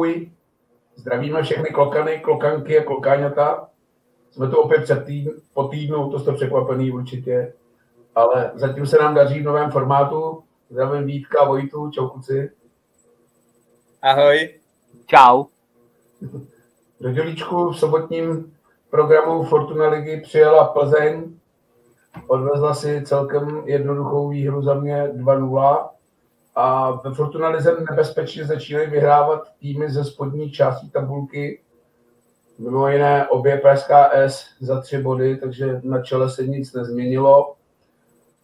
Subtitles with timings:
[0.00, 0.30] Chuj.
[0.96, 3.68] Zdravíme všechny klokany, klokanky a klokáňata.
[4.30, 7.52] Jsme tu opět před týdn, po týdnu, to jste překvapený určitě.
[8.14, 10.42] Ale zatím se nám daří v novém formátu.
[10.70, 12.50] Zdravím Vítka, Vojtu, čau kuci.
[14.02, 14.54] Ahoj.
[15.06, 15.44] Čau.
[17.00, 18.56] Do dělíčku v sobotním
[18.90, 21.34] programu Fortuna ligy přijela Plzeň.
[22.26, 25.88] Odvezla si celkem jednoduchou výhru za mě 2-0
[26.54, 31.60] a ve Fortuna lize nebezpečně začínají vyhrávat týmy ze spodní části tabulky.
[32.58, 37.54] Mimo jiné obě Pražská S za tři body, takže na čele se nic nezměnilo.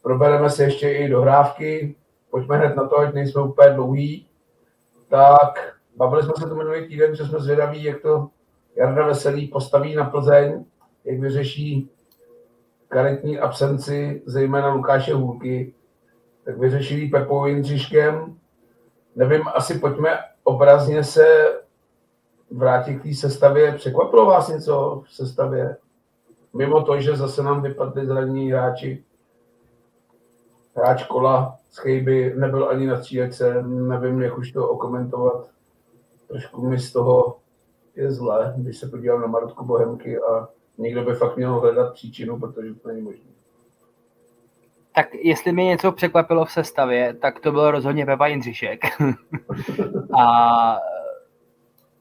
[0.02, 1.96] Probereme se ještě i dohrávky.
[2.30, 4.29] Pojďme hned na to, ať nejsme úplně dlouhý.
[5.09, 8.29] Tak bavili jsme se tu minulý týden, že jsme zvědaví, jak to
[8.77, 10.65] Jarda Veselý postaví na Plzeň,
[11.04, 11.90] jak vyřeší
[12.88, 15.74] karetní absenci, zejména Lukáše Hůlky,
[16.47, 18.37] tak vyřešili Pepou Jindřiškem.
[19.16, 21.27] Nevím, asi pojďme obrazně se
[22.51, 23.73] vrátit k té sestavě.
[23.73, 25.77] Překvapilo vás něco v sestavě?
[26.55, 29.05] Mimo to, že zase nám vypadli zranění hráči.
[30.74, 35.49] Hráč kola z Chejby nebyl ani na střílece, nevím, jak už to okomentovat.
[36.29, 37.39] Trošku mi z toho
[37.97, 42.41] je zlé, když se podívám na Marotku Bohemky a někdo by fakt měl hledat příčinu,
[42.41, 43.35] protože to není možné.
[44.97, 48.80] Tak jestli mě něco překvapilo v sestavě, tak to byl rozhodně Pepa Jindřišek.
[50.19, 50.79] a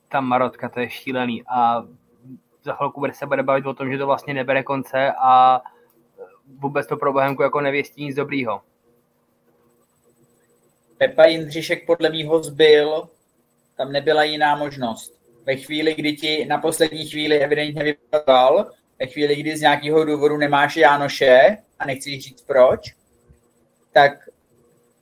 [0.10, 1.44] ta Marotka, to je šílený.
[1.48, 1.84] A
[2.64, 5.62] za chvilku se bude bavit o tom, že to vlastně nebere konce a
[6.60, 8.62] vůbec to pro Bohemku jako nevěstí nic dobrýho.
[10.98, 13.10] Pepa Jindřišek podle mýho zbyl,
[13.78, 15.20] tam nebyla jiná možnost.
[15.45, 20.38] Ve chvíli, kdy ti na poslední chvíli evidentně vypadal, ve chvíli, kdy z nějakého důvodu
[20.38, 22.95] nemáš Jánoše a nechci říct proč,
[23.91, 24.30] tak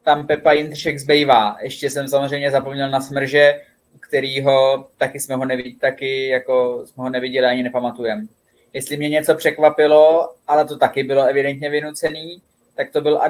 [0.03, 1.57] tam Pepa Jindřišek zbývá.
[1.61, 3.61] Ještě jsem samozřejmě zapomněl na smrže,
[3.99, 8.25] kterýho taky jsme ho neviděli, taky jako jsme ho neviděli ani nepamatujeme.
[8.73, 12.41] Jestli mě něco překvapilo, ale to taky bylo evidentně vynucený,
[12.75, 13.21] tak to byl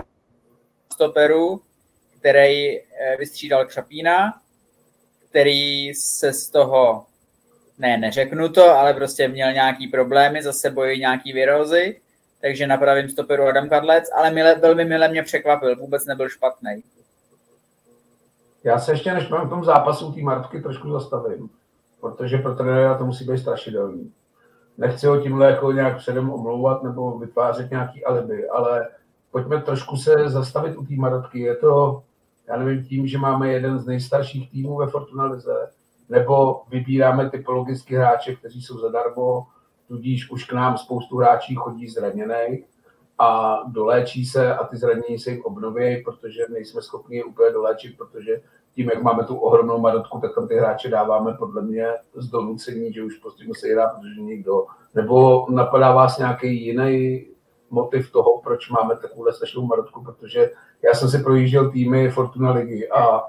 [0.93, 1.61] stoperu,
[2.19, 2.83] který eh,
[3.19, 4.33] vystřídal Křapína,
[5.29, 7.05] který se z toho,
[7.77, 12.01] ne, neřeknu to, ale prostě měl nějaký problémy, za sebou nějaký virózy,
[12.43, 16.83] takže na pravém stoperu Adam Kadlec, ale mile, velmi mile mě překvapil, vůbec nebyl špatný.
[18.63, 21.49] Já se ještě než v tom zápasu té Martky trošku zastavím,
[22.01, 24.11] protože pro trenéra to musí být strašidelný.
[24.77, 28.87] Nechci ho tímhle jako nějak předem omlouvat nebo vytvářet nějaký alibi, ale
[29.31, 31.39] pojďme trošku se zastavit u té Marotky.
[31.39, 32.03] Je to,
[32.47, 35.69] já nevím, tím, že máme jeden z nejstarších týmů ve Fortuna Lize,
[36.09, 39.47] nebo vybíráme typologicky hráče, kteří jsou zadarmo,
[39.93, 42.65] tudíž už k nám spoustu hráčí chodí zraněný
[43.19, 47.97] a doléčí se a ty zranění se jim obnoví, protože nejsme schopni je úplně doléčit,
[47.97, 48.41] protože
[48.75, 52.93] tím, jak máme tu ohromnou marotku, tak tam ty hráče dáváme podle mě z donucení,
[52.93, 54.65] že už prostě musí hrát, protože nikdo.
[54.93, 57.25] Nebo napadá vás nějaký jiný
[57.69, 62.89] motiv toho, proč máme takovou strašnou marotku, protože já jsem si projížděl týmy Fortuna ligy
[62.89, 63.21] a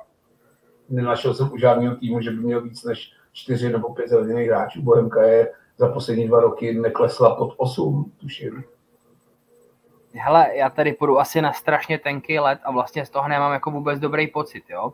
[0.88, 4.82] nenašel jsem u žádného týmu, že by měl víc než čtyři nebo pět zraněných hráčů.
[4.82, 8.65] Bohemka je za poslední dva roky neklesla pod osm, tuším.
[10.15, 13.71] Hele, já tady půjdu asi na strašně tenký let a vlastně z toho nemám jako
[13.71, 14.93] vůbec dobrý pocit, jo.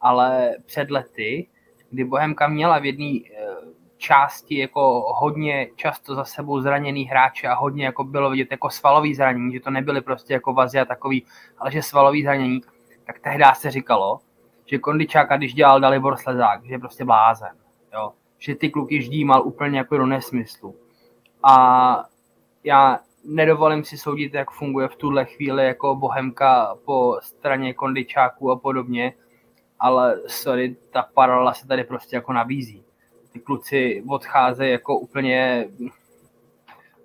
[0.00, 1.48] Ale před lety,
[1.90, 3.46] kdy Bohemka měla v jedné eh,
[3.96, 9.14] části jako hodně často za sebou zraněný hráče a hodně jako bylo vidět jako svalový
[9.14, 11.26] zranění, že to nebyly prostě jako vazy a takový,
[11.58, 12.60] ale že svalový zranění,
[13.04, 14.18] tak tehdy se říkalo,
[14.66, 17.56] že Kondičáka, když dělal Dalibor Slezák, že je prostě blázen,
[17.92, 18.12] jo?
[18.40, 20.74] Že ty kluky ždímal úplně jako do nesmyslu.
[21.42, 22.04] A
[22.64, 28.58] já nedovolím si soudit, jak funguje v tuhle chvíli jako bohemka po straně kondičáků a
[28.58, 29.12] podobně,
[29.80, 32.84] ale sorry, ta paralela se tady prostě jako nabízí.
[33.32, 35.68] Ty kluci odcházejí jako úplně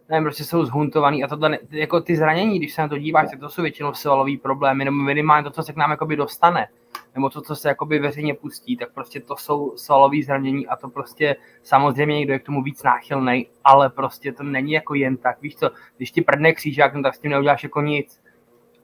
[0.09, 3.39] nevím, prostě jsou zhuntovaný a tohle, jako ty zranění, když se na to díváš, tak
[3.39, 6.67] to jsou většinou svalový problémy, nebo minimálně to, co se k nám jakoby dostane,
[7.15, 10.89] nebo to, co se jakoby veřejně pustí, tak prostě to jsou svalový zranění a to
[10.89, 15.41] prostě samozřejmě někdo je k tomu víc náchylný, ale prostě to není jako jen tak,
[15.41, 18.21] víš co, když ti prdne křížák, no tak s tím neuděláš jako nic,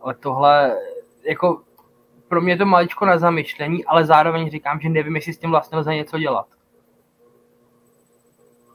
[0.02, 0.78] ale tohle,
[1.24, 1.62] jako
[2.28, 5.50] pro mě je to maličko na zamyšlení, ale zároveň říkám, že nevím, jestli s tím
[5.50, 6.46] vlastně lze něco dělat.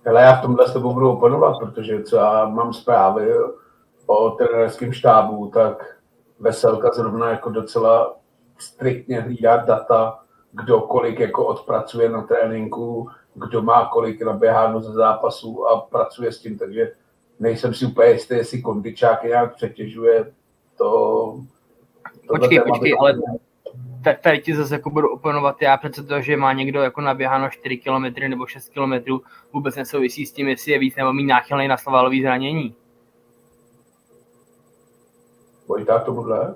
[0.08, 3.32] Ale já v tomhle s tebou budu oponovat, protože co já mám zprávy
[4.06, 5.96] o trenérském štábu, tak
[6.38, 8.16] Veselka zrovna jako docela
[8.58, 10.18] striktně hlídá data,
[10.52, 16.40] kdo kolik jako odpracuje na tréninku, kdo má kolik naběháno ze zápasů a pracuje s
[16.40, 16.92] tím, takže
[17.40, 20.32] nejsem si úplně jistý, jestli kondičák nějak přetěžuje
[20.76, 21.40] to...
[22.28, 23.14] Počkej, počkej, ale
[24.22, 27.76] tady ti zase jako budu oponovat já, přece to, že má někdo jako naběháno 4
[27.76, 29.18] km nebo 6 km,
[29.52, 32.74] vůbec nesouvisí s tím, jestli je víc nebo méně náchylný na slavalový zranění.
[35.68, 36.54] Vojta tomuhle?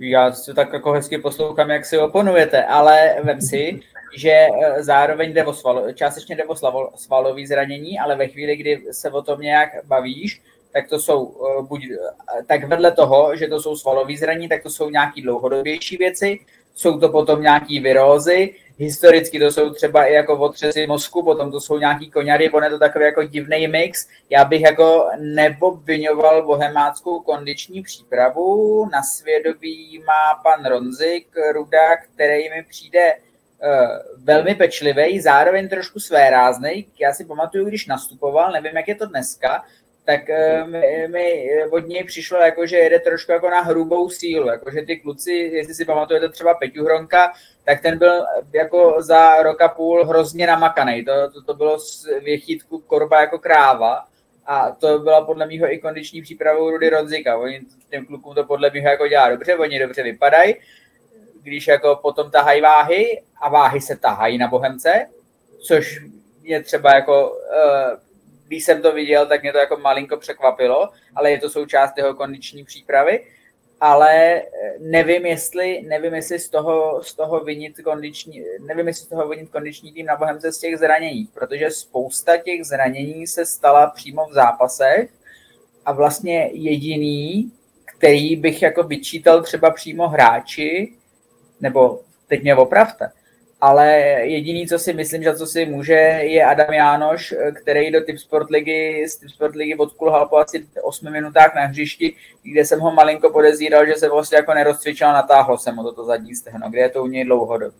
[0.00, 3.80] Já si tak jako hezky poslouchám, jak si oponujete, ale vem si,
[4.16, 6.56] že eh, zároveň jde o svalo, částečně jde o
[6.96, 10.42] svalový zranění, ale ve chvíli, kdy se o tom nějak bavíš,
[10.72, 14.62] tak to jsou eh, buď, eh, tak vedle toho, že to jsou svalový zranění, tak
[14.62, 16.38] to jsou nějaký dlouhodobější věci,
[16.74, 21.60] jsou to potom nějaký virózy, historicky to jsou třeba i jako otřesy mozku, potom to
[21.60, 24.08] jsou nějaký koňary, on je to takový jako divný mix.
[24.30, 32.64] Já bych jako neobvinoval bohemáckou kondiční přípravu, na svědomí má pan Ronzik, Ruda, který mi
[32.68, 36.86] přijde uh, velmi pečlivý, zároveň trošku svéráznej.
[37.00, 39.64] Já si pamatuju, když nastupoval, nevím, jak je to dneska,
[40.04, 40.20] tak
[40.64, 44.82] mi, mi od něj přišlo, jako, že jede trošku jako na hrubou sílu, jako, že
[44.82, 47.32] ty kluci, jestli si pamatujete třeba Peťu Hronka,
[47.64, 51.04] tak ten byl jako za roka půl hrozně namakaný.
[51.04, 54.04] To, to, to bylo z věchítku korba jako kráva.
[54.46, 57.38] A to byla podle mého i kondiční příprava Rudy Ronzika.
[57.38, 57.60] Oni
[57.90, 60.54] těm klukům to podle mého jako dělá dobře, oni dobře vypadají.
[61.42, 65.06] Když jako potom tahají váhy a váhy se tahají na Bohemce,
[65.66, 66.00] což
[66.42, 68.09] je třeba jako, uh,
[68.50, 72.14] když jsem to viděl, tak mě to jako malinko překvapilo, ale je to součást jeho
[72.14, 73.26] kondiční přípravy.
[73.80, 74.44] Ale eh,
[74.78, 79.50] nevím, jestli, nevím, jestli z toho, z toho vinit kondiční, nevím, jestli z toho vinit
[79.50, 84.32] kondiční tým na Bohemce z těch zranění, protože spousta těch zranění se stala přímo v
[84.32, 85.10] zápasech
[85.86, 87.52] a vlastně jediný,
[87.84, 90.92] který bych jako vyčítal třeba přímo hráči,
[91.60, 93.12] nebo teď mě opravte,
[93.60, 93.90] ale
[94.22, 98.50] jediný, co si myslím, že co si může, je Adam Jánoš, který do Tip Sport
[98.50, 102.92] ligy, z Tip Sport ligy odkulhal po asi 8 minutách na hřišti, kde jsem ho
[102.92, 106.80] malinko podezíral, že se vlastně jako nerozcvičil a natáhlo se mu toto zadní stehno, kde
[106.80, 107.76] je to u něj dlouhodobý.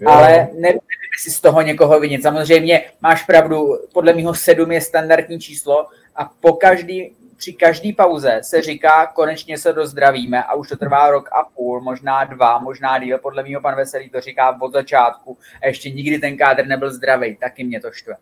[0.00, 0.10] Jo.
[0.10, 0.80] Ale nevím,
[1.18, 2.22] si z toho někoho vinit.
[2.22, 5.86] Samozřejmě máš pravdu, podle mého sedm je standardní číslo
[6.16, 11.10] a po každý při každé pauze se říká, konečně se dozdravíme a už to trvá
[11.10, 13.18] rok a půl, možná dva, možná díl.
[13.18, 17.36] Podle mého pan Veselý to říká od začátku a ještě nikdy ten kádr nebyl zdravý,
[17.36, 18.14] taky mě to štve.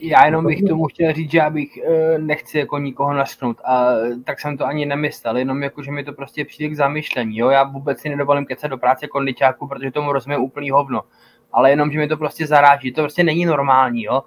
[0.00, 3.92] Já jenom bych tomu chtěl říct, že já bych eh, nechci jako nikoho nasknout a
[4.24, 7.50] tak jsem to ani nemyslel, jenom jako, že mi to prostě přijde k zamyšlení, jo,
[7.50, 11.02] já vůbec si nedovolím kecat do práce kondičáku, protože tomu rozumím úplný hovno,
[11.52, 14.22] ale jenom, že mi to prostě zaráží, to prostě není normální, jo,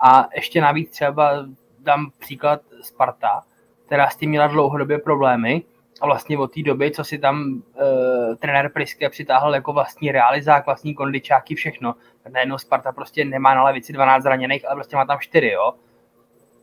[0.00, 1.46] a ještě navíc třeba
[1.78, 3.42] dám příklad Sparta,
[3.90, 5.62] která s tím měla dlouhodobě problémy
[6.00, 10.66] a vlastně od té doby, co si tam uh, trenér Priske přitáhl jako vlastní realizák,
[10.66, 15.04] vlastní kondičáky, všechno, tak najednou Sparta prostě nemá na levici 12 zraněných, ale prostě má
[15.04, 15.72] tam 4, jo.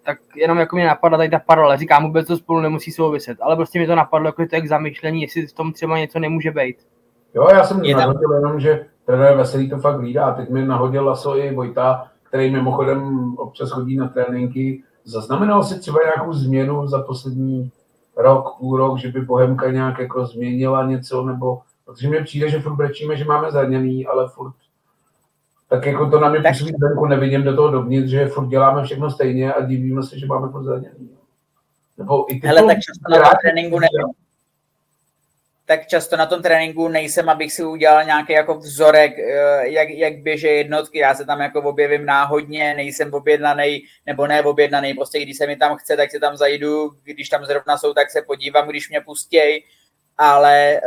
[0.03, 3.55] Tak jenom jako mě napadla tady ta paralela, říkám, vůbec to spolu nemusí souviset, ale
[3.55, 6.51] prostě mi to napadlo jako to je k zamýšlení, jestli v tom třeba něco nemůže
[6.51, 6.77] být.
[7.35, 10.31] Jo, já jsem je nahodil jenom, že trenér Veselý to fakt hlídá.
[10.31, 15.99] Teď mi nahodil Laso i Vojta, který mimochodem občas chodí na tréninky Zaznamenal si třeba
[16.03, 17.71] nějakou změnu za poslední
[18.17, 22.59] rok, půl rok, že by Bohemka nějak jako změnila něco, nebo protože mi přijde, že
[22.59, 24.53] furt brečíme, že máme zraněný, ale furt
[25.69, 29.11] tak jako to na mě působí venku, nevidím do toho dovnitř, že furt děláme všechno
[29.11, 31.09] stejně a divíme se, že máme furt zraněný.
[31.97, 34.26] Nebo i ty Hele, tak často na tréninku nevím
[35.67, 40.17] tak často na tom tréninku nejsem, abych si udělal nějaký jako vzorek, eh, jak, jak
[40.17, 45.37] běže jednotky, já se tam jako objevím náhodně, nejsem objednaný, nebo ne objednaný, prostě když
[45.37, 48.67] se mi tam chce, tak se tam zajdu, když tam zrovna jsou, tak se podívám,
[48.67, 49.63] když mě pustěj,
[50.17, 50.81] ale eh,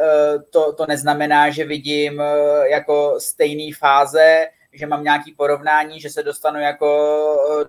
[0.51, 6.23] to, to neznamená, že vidím eh, jako stejný fáze, že mám nějaký porovnání, že se
[6.23, 6.87] dostanu jako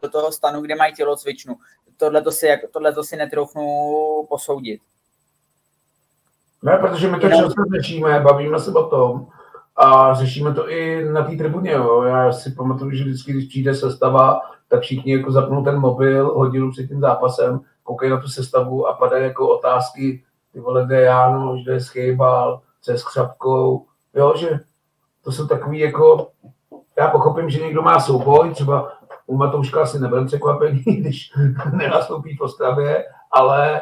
[0.02, 1.56] do toho stanu, kde mají tělocvičnu.
[1.98, 3.66] Tohle to si, tohle si netroufnu
[4.30, 4.82] posoudit.
[6.62, 7.44] Ne, protože my to Jenom...
[7.44, 9.28] často řešíme, bavíme se o tom
[9.76, 11.72] a řešíme to i na té tribuně.
[11.72, 12.02] Jo.
[12.02, 16.72] Já si pamatuju, že vždycky, když přijde sestava, tak všichni jako zapnou ten mobil hodinu
[16.72, 21.02] před tím zápasem, koukají na tu sestavu a padají jako otázky, ty vole, kde je
[21.02, 24.60] Jánoš, kde je Schejbal, co je s Křapkou, jo, že
[25.24, 26.28] to jsou takový jako,
[26.98, 28.92] já pochopím, že někdo má souboj, třeba
[29.26, 31.32] u Matouška asi nebudem překvapený, když
[31.74, 33.82] nenastoupí v Ostravě, ale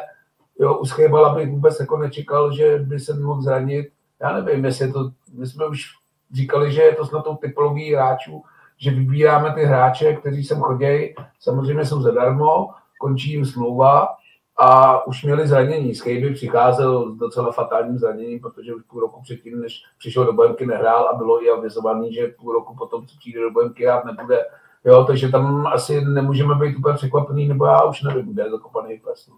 [0.60, 3.88] Jo, u Schejbala bych vůbec jako nečekal, že by se mohl zranit.
[4.20, 5.84] Já nevím, jestli to, my jsme už
[6.32, 8.42] říkali, že je to snad tou typologií hráčů,
[8.78, 14.08] že vybíráme ty hráče, kteří sem chodí, samozřejmě jsou zadarmo, končí jim smlouva
[14.56, 15.94] a už měli zranění.
[15.94, 20.66] Skejby přicházel s docela fatálním zraněním, protože už půl roku předtím, než přišel do Bohemky,
[20.66, 24.44] nehrál a bylo i avizovaný, že půl roku potom, co přijde do Bohemky, hrát nebude.
[24.84, 28.98] Jo, takže tam asi nemůžeme být úplně překvapený, nebo já už nevím, kde je zakopaný
[28.98, 29.30] pes.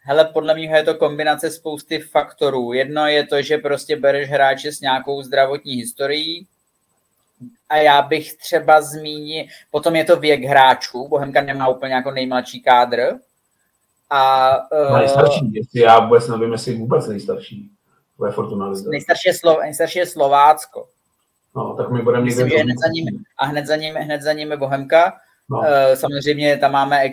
[0.00, 2.72] Hele, podle mě je to kombinace spousty faktorů.
[2.72, 6.46] Jedno je to, že prostě bereš hráče s nějakou zdravotní historií,
[7.68, 12.62] a já bych třeba zmínil, potom je to věk hráčů, Bohemka nemá úplně jako nejmladší
[12.62, 13.14] kádr.
[14.10, 14.52] A,
[14.90, 17.70] uh, nejstarší, jestli já vůbec nevím, jestli vůbec nejstarší
[18.18, 20.88] ve Fortuna Nejstarší je, Slo, nejstarší je Slovácko.
[21.56, 22.44] No, tak my budeme někde...
[22.44, 25.12] hned za ním, a hned za ním, hned za ním je Bohemka.
[25.50, 25.58] No.
[25.58, 25.64] Uh,
[25.94, 27.04] samozřejmě tam máme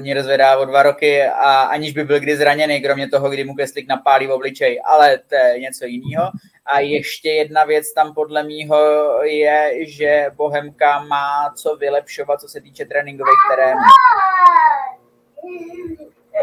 [0.00, 3.54] extrémní rozvedá o dva roky a aniž by byl kdy zraněný, kromě toho, kdy mu
[3.54, 6.30] Keslik napálí v obličej, ale to je něco jiného.
[6.66, 8.78] A ještě jedna věc tam podle mýho
[9.22, 13.80] je, že Bohemka má co vylepšovat, co se týče tréninkových terénů.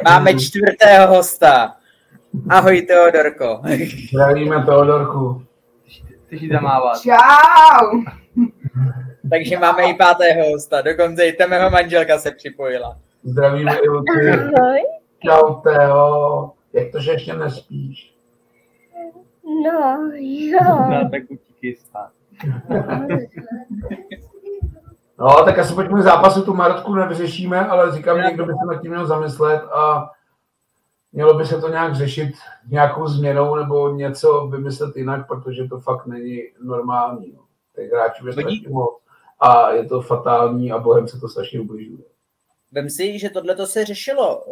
[0.03, 1.75] Máme čtvrtého hosta.
[2.49, 3.61] Ahoj, Teodorko.
[4.13, 5.45] Zdravíme, Teodorku.
[6.29, 7.01] Ty si zamávat.
[7.01, 8.03] Čau.
[9.29, 10.81] Takže máme i pátého hosta.
[10.81, 12.99] Dokonce i mého manželka se připojila.
[13.27, 14.31] Zdravíme i Luci.
[14.31, 14.79] Ahoj.
[15.19, 16.51] Čau, Teo.
[16.73, 18.15] Jak to, že ještě nespíš?
[19.43, 20.59] No, jo.
[20.89, 22.11] No, tak utíkej spát.
[25.19, 28.91] No, tak asi pojďme zápasu, tu Marotku nevyřešíme, ale říkám, někdo by se nad tím
[28.91, 30.11] měl zamyslet a
[31.11, 32.33] mělo by se to nějak řešit
[32.69, 37.33] nějakou změnou nebo něco vymyslet jinak, protože to fakt není normální.
[37.35, 37.41] No.
[37.75, 39.01] Těch hráčů je strašně moc
[39.39, 42.03] a je to fatální a bohem se to strašně ubližuje.
[42.71, 44.43] Vem si, že tohle to se řešilo.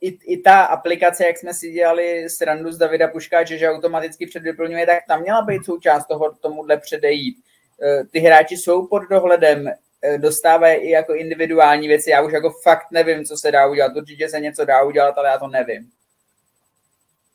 [0.00, 4.86] I, I ta aplikace, jak jsme si dělali srandu z Davida Puškáče, že automaticky předvyplňuje,
[4.86, 7.36] tak tam měla být součást toho tomuhle předejít.
[7.82, 9.68] E, ty hráči jsou pod dohledem,
[10.02, 12.10] e, dostávají i jako individuální věci.
[12.10, 13.96] Já už jako fakt nevím, co se dá udělat.
[13.96, 15.90] Určitě se něco dá udělat, ale já to nevím.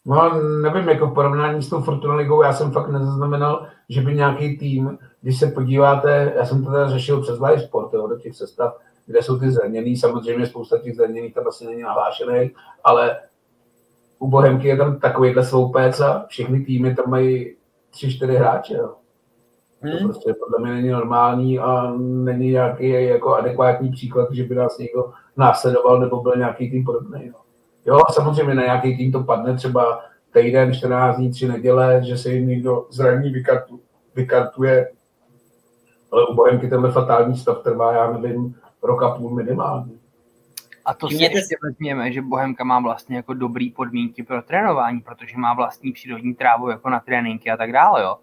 [0.06, 4.16] No, nevím, jako v porovnání s tou Fortuna ligou, já jsem fakt nezaznamenal, že by
[4.16, 8.20] nějaký tým, když se podíváte, já jsem to teda řešil přes live sport, jo, do
[8.20, 12.52] těch sestav, kde jsou ty zraněný, samozřejmě spousta těch zraněných tam asi není nahlášený,
[12.84, 13.20] ale
[14.20, 17.56] u Bohemky je tam takovýhle sloupec a všechny týmy tam mají
[17.90, 18.74] tři, čtyři hráče.
[18.74, 18.94] Jo.
[19.82, 19.98] Hmm.
[19.98, 24.78] To prostě podle mě není normální a není nějaký jako adekvátní příklad, že by nás
[24.78, 27.26] někdo následoval nebo byl nějaký tým podobný.
[27.26, 27.34] Jo.
[27.86, 30.02] jo, samozřejmě na nějaký tým to padne třeba
[30.34, 33.80] týden, 14 dní, tři neděle, že se jim někdo zraní vykartu,
[34.16, 34.92] vykartuje,
[36.12, 39.94] ale u Bohemky tenhle fatální stav trvá, já nevím, rok a půl minimálně.
[40.86, 45.38] A to si ještě vezměme, že Bohemka má vlastně jako dobrý podmínky pro trénování, protože
[45.38, 48.18] má vlastní přírodní trávu jako na tréninky a tak dále, jo.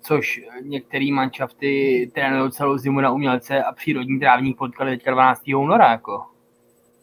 [0.00, 5.42] Což některé manšafty trénují celou zimu na umělce a přírodní trávník potkali teďka 12.
[5.56, 6.26] února, jako.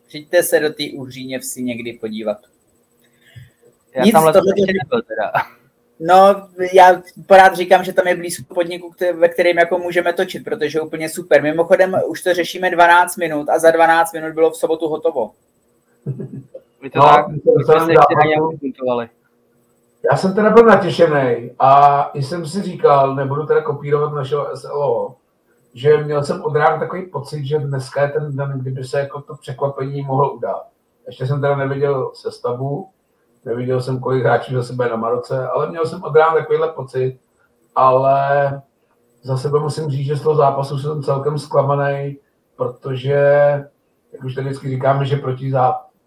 [0.08, 2.38] Přijďte se do té uhříně vsi někdy podívat.
[3.96, 5.32] Já Nic, tam letos ještě nebyl teda.
[6.00, 10.78] No, já pořád říkám, že tam je blízko podniku, ve kterým jako můžeme točit, protože
[10.78, 11.44] je úplně super.
[11.44, 15.32] Mimochodem, už to řešíme 12 minut a za 12 minut bylo v sobotu hotovo.
[16.94, 17.26] To no, tak,
[17.86, 17.94] se
[20.12, 25.16] Já jsem teda byl natěšený a jsem si říkal, nebudu teda kopírovat našeho SLO,
[25.74, 29.22] že měl jsem od rána takový pocit, že dneska je ten den, kdyby se jako
[29.22, 30.68] to překvapení mohlo udát.
[31.08, 32.90] Ještě jsem teda neviděl sestavu,
[33.46, 37.20] neviděl jsem, kolik hráčů za sebe na Maroce, ale měl jsem od rána takovýhle pocit,
[37.76, 38.62] ale
[39.22, 42.18] za sebe musím říct, že z toho zápasu jsem celkem zklamaný,
[42.56, 43.14] protože,
[44.14, 45.52] jak už tady vždycky říkáme, že proti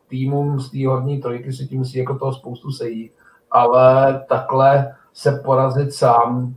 [0.09, 3.13] týmům z té horní trojky si tím musí jako toho spoustu sejít,
[3.51, 6.55] ale takhle se porazit sám,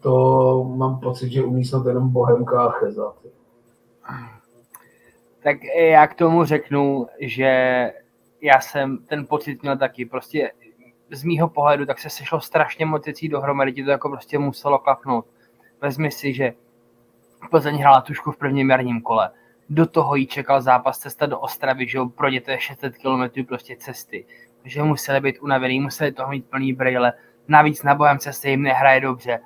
[0.00, 3.12] to mám pocit, že umí snad jenom Bohemka a Cheza.
[5.42, 5.56] Tak
[5.90, 7.92] já k tomu řeknu, že
[8.40, 10.06] já jsem ten pocit měl taky.
[10.06, 10.52] Prostě
[11.10, 14.78] z mýho pohledu tak se sešlo strašně moc věcí dohromady, ti to jako prostě muselo
[14.78, 15.26] klapnout.
[15.80, 16.52] Vezmi si, že
[17.50, 19.30] Plzeň hrála tušku v prvním jarním kole.
[19.68, 24.26] Do toho jí čekal zápas cesta do Ostravy, že jo, je 600 km prostě cesty.
[24.62, 27.12] Takže museli být unavený, museli toho mít plný brejle.
[27.48, 29.40] Navíc na Bohemce se jim nehraje dobře.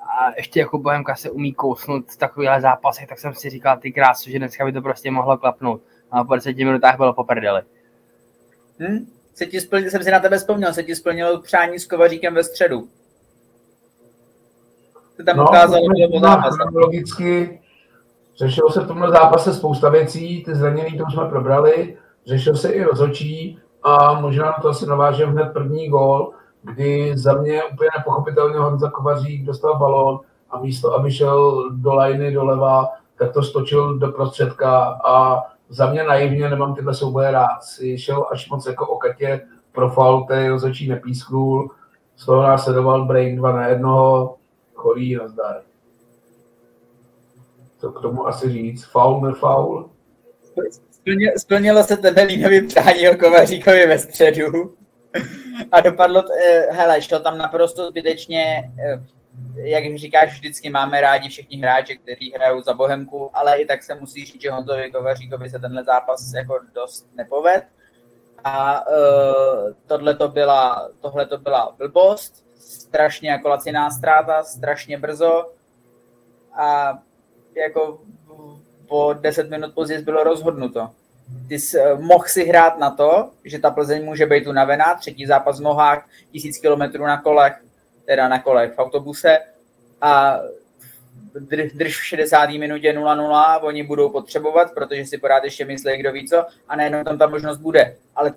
[0.00, 3.92] A ještě jako Bohemka se umí kousnout v takovýchhle zápasech, tak jsem si říkal, ty
[3.92, 5.82] krásu, že dneska by to prostě mohlo klapnout.
[6.10, 7.62] A po 10 minutách bylo po prdeli.
[8.78, 9.06] Hm?
[9.34, 12.44] Se ti splnil, jsem si na tebe vzpomněl, se ti splnilo přání s Kovaříkem ve
[12.44, 12.88] středu.
[15.16, 16.54] Ty tam no, ukázal, že to zápas.
[16.74, 17.60] Logicky
[18.36, 22.82] řešilo se v tomhle zápase spousta věcí, ty zranění, to jsme probrali, řešil se i
[22.82, 28.58] rozhodčí a možná na to asi navážím hned první gól, kdy za mě úplně nepochopitelně
[28.58, 34.08] Honza Kovařík dostal balón a místo, aby šel do lajny doleva, tak to stočil do
[34.08, 37.62] prostředka a za mě naivně nemám tyhle souboje rád.
[37.62, 39.40] Si šel až moc jako o Katě
[39.72, 41.70] pro faul, který rozhodčí nepísknul.
[42.16, 44.36] Z toho následoval break 2 na jednoho,
[44.74, 45.62] chorý, nazdar.
[47.78, 48.84] Co k tomu asi říct?
[48.84, 49.90] Faul, nefaul?
[50.90, 54.74] Splnilo, splnilo se ten línový přání o Kovaříkovi ve středu.
[55.72, 59.02] A dopadlo, eh, hele, šlo tam naprosto zbytečně, eh,
[59.56, 63.94] jak říkáš, vždycky máme rádi všichni hráči, kteří hrajou za Bohemku, ale i tak se
[63.94, 67.64] musí říct, že Honzovi Kovaříkovi se tenhle zápas jako dost nepoved.
[68.44, 75.52] A uh, tohle to byla, tohle to byla blbost, strašně jako laciná ztráta, strašně brzo.
[76.52, 76.98] A
[77.56, 78.00] jako
[78.88, 80.90] po 10 minut později bylo rozhodnuto.
[81.48, 85.26] Ty jsi, uh, mohl si hrát na to, že ta Plzeň může být unavená, třetí
[85.26, 87.65] zápas v nohách, tisíc kilometrů na kolech,
[88.06, 89.38] teda na kolech v autobuse
[90.00, 90.38] a
[91.74, 92.50] drž v 60.
[92.50, 97.04] minutě 0-0, oni budou potřebovat, protože si pořád ještě myslí, kdo ví co, a nejenom
[97.04, 97.96] tam ta možnost bude.
[98.16, 98.34] Ale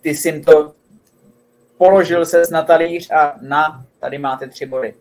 [0.00, 0.72] ty jsi to
[1.78, 4.94] položil se na talíř a na, tady máte tři body.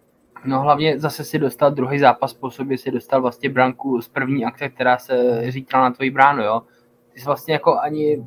[0.45, 4.45] No hlavně zase si dostal druhý zápas po sobě, si dostal vlastně branku z první
[4.45, 6.61] akce, která se říkala na tvoji bránu, jo.
[7.13, 8.25] Ty jsi vlastně jako ani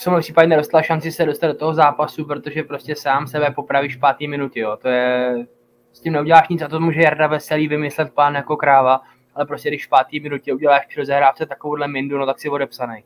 [0.00, 3.96] v tomhle případě nedostala šanci se dostat do toho zápasu, protože prostě sám sebe popravíš
[3.96, 4.76] v pátý minutě, jo.
[4.82, 5.34] To je,
[5.92, 9.00] s tím neuděláš nic a to může Jarda Veselý vymyslet plán jako kráva,
[9.34, 13.02] ale prostě když v pátý minutě uděláš při rozehrávce takovouhle mindu, no tak si odepsanej.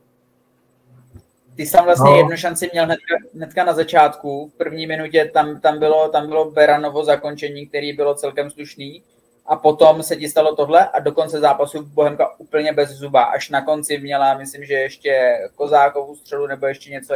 [1.56, 2.16] Ty jsi tam vlastně no.
[2.16, 6.50] jednu šanci měl hnedka, hnedka na začátku, v první minutě tam, tam, bylo, tam bylo
[6.50, 9.02] Beranovo zakončení, který bylo celkem slušný
[9.46, 13.22] a potom se ti stalo tohle a do konce zápasu Bohemka úplně bez zuba.
[13.22, 17.14] Až na konci měla, myslím, že ještě Kozákovou střelu nebo ještě něco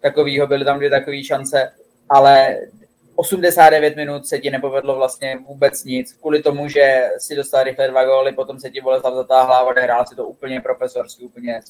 [0.00, 1.72] takového, byly tam dvě takové šance,
[2.08, 2.58] ale
[3.14, 8.04] 89 minut se ti nepovedlo vlastně vůbec nic, kvůli tomu, že si dostal rychle dva
[8.04, 11.60] góly, potom se ti Boleslav zatáhla a odehrál si to úplně profesorsky, úplně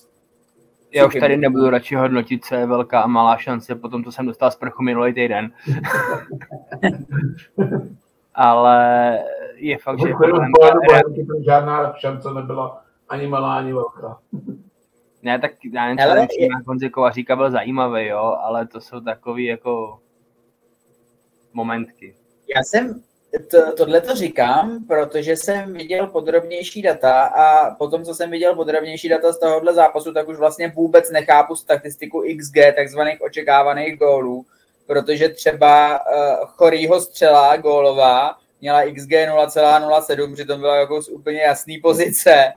[0.93, 4.27] já už tady nebudu radši hodnotit, co je velká a malá šance, potom to jsem
[4.27, 5.51] dostal z prchu minulý týden.
[8.35, 9.19] Ale
[9.61, 10.09] je fakt, že...
[10.09, 14.19] Jako žádná šance nebyla ani malá, ani velká.
[15.23, 16.49] Ne, tak já nevím, co je...
[16.67, 19.99] Honzi Kovaříka byl zajímavý, jo, ale to jsou takový jako
[21.53, 22.15] momentky.
[22.57, 23.03] Já jsem,
[23.51, 29.09] to, tohle to říkám, protože jsem viděl podrobnější data a potom, co jsem viděl podrobnější
[29.09, 34.47] data z tohohle zápasu, tak už vlastně vůbec nechápu statistiku XG, takzvaných očekávaných gólů,
[34.87, 41.79] protože třeba uh, chorýho střela gólová měla XG 0,07, přitom byla jako z úplně jasný
[41.79, 42.53] pozice.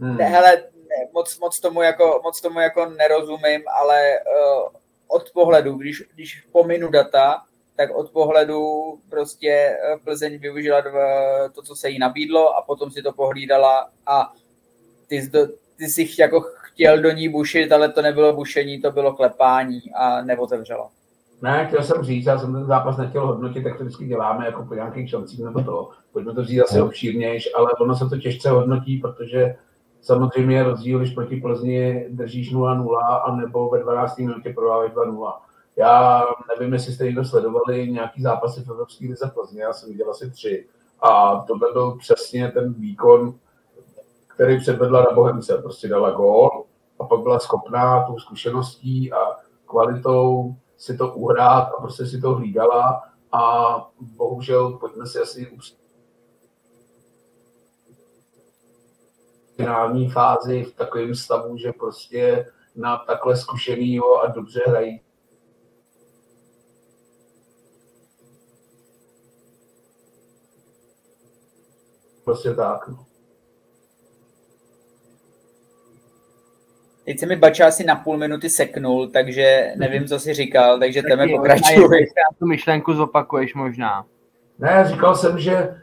[0.00, 0.16] Hmm.
[0.16, 4.68] Ne, hele, ne, moc, moc, tomu jako, moc tomu jako nerozumím, ale uh,
[5.08, 7.42] od pohledu, když, když pominu data,
[7.80, 8.62] tak od pohledu
[9.10, 10.82] prostě eh, Plzeň využila
[11.54, 14.32] to, co se jí nabídlo a potom si to pohlídala a
[15.06, 15.30] ty,
[15.76, 20.22] ty si jako chtěl do ní bušit, ale to nebylo bušení, to bylo klepání a
[20.22, 20.90] neotevřelo.
[21.42, 24.64] Ne, chtěl jsem říct, já jsem ten zápas nechtěl hodnotit, tak to vždycky děláme jako
[24.64, 25.90] po nějakých šancích nebo to.
[26.12, 26.86] Pojďme to říct zase no.
[26.86, 29.56] obšírnější, ale ono se to těžce hodnotí, protože
[30.00, 34.18] samozřejmě je rozdíl, když proti Plzni držíš 0-0 a nebo ve 12.
[34.18, 35.32] minutě prodáváš 2-0
[35.76, 40.10] já nevím, jestli jste někdo sledovali nějaký zápasy v Evropské lize Plzně, já jsem viděl
[40.10, 40.66] asi tři.
[41.02, 43.34] A to byl přesně ten výkon,
[44.26, 45.58] který předvedla na Bohemce.
[45.58, 46.64] Prostě dala gól
[47.00, 49.18] a pak byla schopná tou zkušeností a
[49.66, 55.58] kvalitou si to uhrát a prostě si to hlídala a bohužel, pojďme si asi
[59.56, 65.00] finální fázi v takovém stavu, že prostě na takhle zkušenýho a dobře hrají
[72.24, 72.88] Prostě tak.
[72.88, 73.09] No.
[77.10, 81.02] Teď se mi Bača asi na půl minuty seknul, takže nevím, co jsi říkal, takže
[81.02, 82.06] tebe pokračuj.
[82.38, 84.04] tu myšlenku zopakuješ možná.
[84.58, 85.76] Ne, říkal jsem, že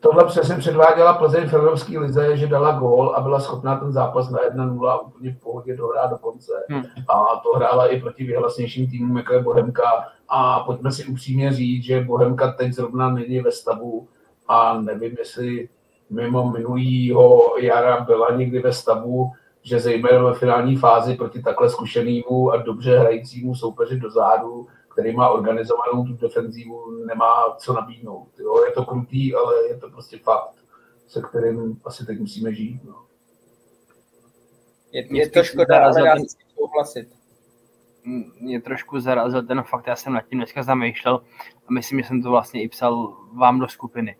[0.00, 4.30] tohle přesně předváděla Plzeň v Evropské lize, že dala gól a byla schopná ten zápas
[4.30, 6.52] na 1-0 úplně v pohodě dohrát do konce.
[6.68, 6.82] Hmm.
[7.08, 10.08] A to hrála i proti vyhlasnějším týmům, jako je Bohemka.
[10.28, 14.08] A pojďme si upřímně říct, že Bohemka teď zrovna není ve stavu,
[14.48, 15.68] a nevím, jestli
[16.10, 22.50] mimo minulýho jara byla někdy ve stavu, že zejména ve finální fázi proti takhle zkušenému
[22.50, 28.28] a dobře hrajícímu soupeři do zádu, který má organizovanou tu defenzívu, nemá co nabídnout.
[28.38, 30.54] Jo, je to krutý, ale je to prostě fakt,
[31.06, 32.84] se kterým asi teď musíme žít.
[32.84, 32.94] No.
[34.92, 36.14] Je, je to škoda, ale já
[36.54, 37.08] souhlasit.
[38.40, 41.20] Mě trošku zarazil ten fakt, já jsem nad tím dneska zamýšlel
[41.68, 44.16] a myslím, že jsem to vlastně i psal vám do skupiny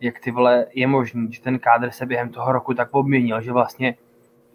[0.00, 3.52] jak ty vole je možný, že ten kádr se během toho roku tak obměnil, že
[3.52, 3.96] vlastně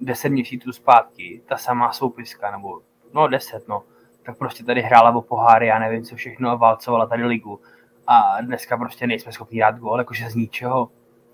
[0.02, 2.82] 10 měsíců zpátky ta samá soupiska, nebo
[3.14, 3.84] no 10, no,
[4.26, 7.60] tak prostě tady hrála o poháry, já nevím co všechno a válcovala tady ligu.
[8.08, 10.90] A dneska prostě nejsme schopni dát gól, jakože z ničeho.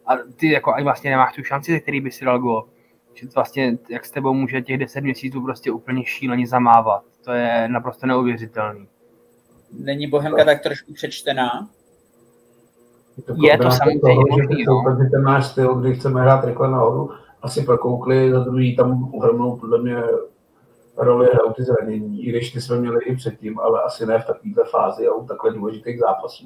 [0.05, 2.67] A ty jako ani vlastně nemáš tu šanci, ze který by si dal gól.
[3.13, 7.03] že vlastně, jak s tebou může těch 10 měsíců prostě úplně šíleně zamávat.
[7.23, 8.87] To je naprosto neuvěřitelný.
[9.71, 11.69] Není Bohemka tak trošku přečtená?
[13.17, 14.97] Je to, je to samozřejmě možný, no.
[15.11, 17.09] ten náš styl, kdy chceme hrát rychle nahoru,
[17.41, 20.03] asi prokoukli, za druhý tam uhrnou podle mě
[20.97, 24.25] roli hrajou ty zranění, i když ty jsme měli i předtím, ale asi ne v
[24.25, 26.45] takovéhle fázi a u takhle důležitých zápasů.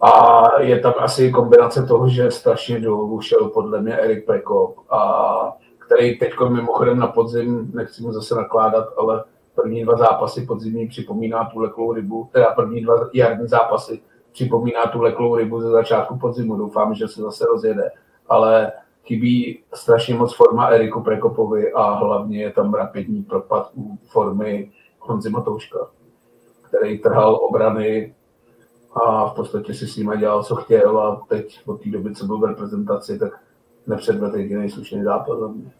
[0.00, 5.52] A je tam asi kombinace toho, že strašně dlouho šel podle mě Erik Prekop, a
[5.86, 11.44] který teď mimochodem na podzim, nechci mu zase nakládat, ale první dva zápasy podzimní připomíná
[11.44, 14.00] tu leklou rybu, teda první dva jarní zápasy
[14.32, 16.56] připomíná tu leklou rybu ze začátku podzimu.
[16.56, 17.90] Doufám, že se zase rozjede.
[18.28, 18.72] Ale
[19.08, 25.30] chybí strašně moc forma Eriku Prekopovi a hlavně je tam rapidní propad u formy Honzi
[25.30, 25.78] Matouška,
[26.68, 28.14] který trhal obrany
[29.04, 32.26] a v podstatě si s nimi dělal, co chtěl a teď od té doby, co
[32.26, 33.32] byl v reprezentaci, tak
[33.86, 35.70] nepředvedl jediný slušný zápas za mě.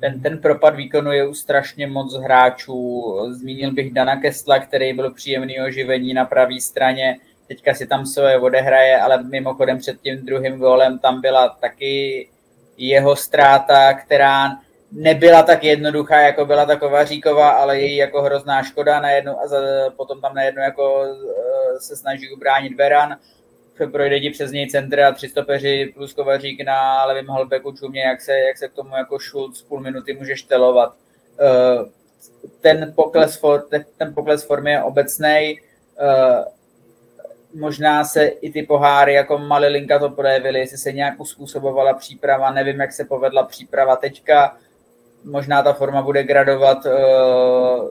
[0.00, 3.02] Ten, ten propad výkonu je u strašně moc hráčů.
[3.30, 7.16] Zmínil bych Dana Kestla, který byl příjemný oživení na pravé straně.
[7.48, 12.28] Teďka si tam svoje odehraje, ale mimochodem před tím druhým gólem tam byla taky
[12.76, 14.50] jeho ztráta, která
[14.92, 19.58] nebyla tak jednoduchá, jako byla ta Kovaříková, ale je jako hrozná škoda najednou a za,
[19.96, 23.16] potom tam najednou jako eh, se snaží ubránit Veran,
[23.92, 28.20] projde ti přes něj centr a tři stopeři plus Kovařík na levém halbeku čumě, jak
[28.20, 30.94] se, jak se k tomu jako Schulz půl minuty může štelovat.
[31.40, 31.90] Eh,
[32.60, 35.60] ten pokles, for, ten pokles formy je obecný.
[37.54, 42.80] Možná se i ty poháry jako Malilinka to projevily, jestli se nějak uspůsobovala příprava, nevím,
[42.80, 44.56] jak se povedla příprava teďka,
[45.24, 46.92] možná ta forma bude gradovat uh,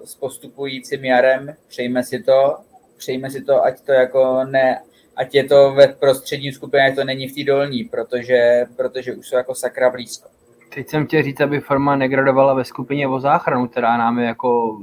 [0.05, 2.57] s postupujícím jarem, přejme si to,
[2.97, 4.81] přejme si to, ať to jako ne,
[5.15, 9.35] ať je to ve prostřední skupině, to není v té dolní, protože, protože už jsou
[9.35, 10.29] jako sakra blízko.
[10.75, 14.77] Teď jsem chtěl říct, aby forma negradovala ve skupině o záchranu, která nám je jako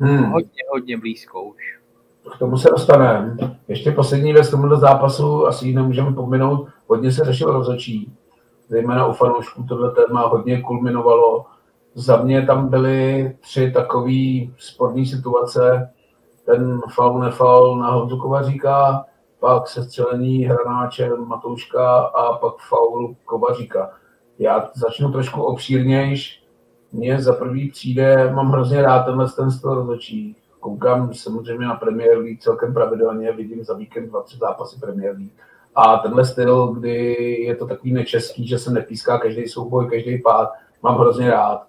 [0.00, 0.24] hmm.
[0.24, 1.78] hodně, hodně blízko už
[2.32, 3.36] k tomu se dostaneme.
[3.68, 8.12] Ještě poslední věc tomuto zápasu, asi nemůžeme pominout, hodně se řešil rozhodčí,
[8.68, 11.44] zejména u fanoušků tohle téma hodně kulminovalo.
[11.94, 15.90] Za mě tam byly tři takové sporné situace,
[16.46, 19.04] ten faul nefaul na Honzu Kovaříka,
[19.40, 23.90] pak sestřelení hranáčem Matouška a pak faul Kovaříka.
[24.38, 26.44] Já začnu trošku obšírnějš.
[26.92, 32.18] Mně za prvý přijde, mám hrozně rád tenhle ten styl rozhodčí koukám samozřejmě na Premier
[32.18, 35.32] League celkem pravidelně, vidím za víkend dva, tři zápasy Premier League.
[35.74, 40.52] A tenhle styl, kdy je to takový nečeský, že se nepíská každý souboj, každý pád,
[40.82, 41.66] mám hrozně rád.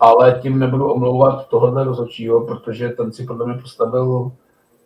[0.00, 4.32] Ale tím nebudu omlouvat tohohle rozhodčího, protože ten si podle mě postavil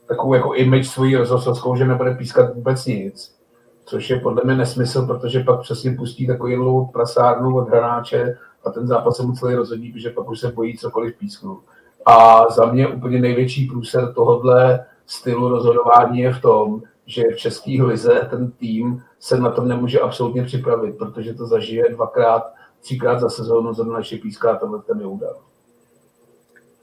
[0.06, 3.38] takovou jako image svojí rozhodcovskou, že nebude pískat vůbec nic.
[3.84, 6.56] Což je podle mě nesmysl, protože pak přesně pustí takový
[6.92, 10.78] prasárnu od hranáče a ten zápas se mu celý rozhodí, protože pak už se bojí
[10.78, 11.60] cokoliv písknout.
[12.08, 17.82] A za mě úplně největší průser tohohle stylu rozhodování je v tom, že v České
[17.82, 23.28] lize ten tým se na to nemůže absolutně připravit, protože to zažije dvakrát, třikrát za
[23.30, 25.34] sezónu, zrovna naše píská tenhle ten údar.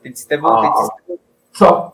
[0.03, 1.19] Teď s tebou, teď s tebou,
[1.53, 1.91] co?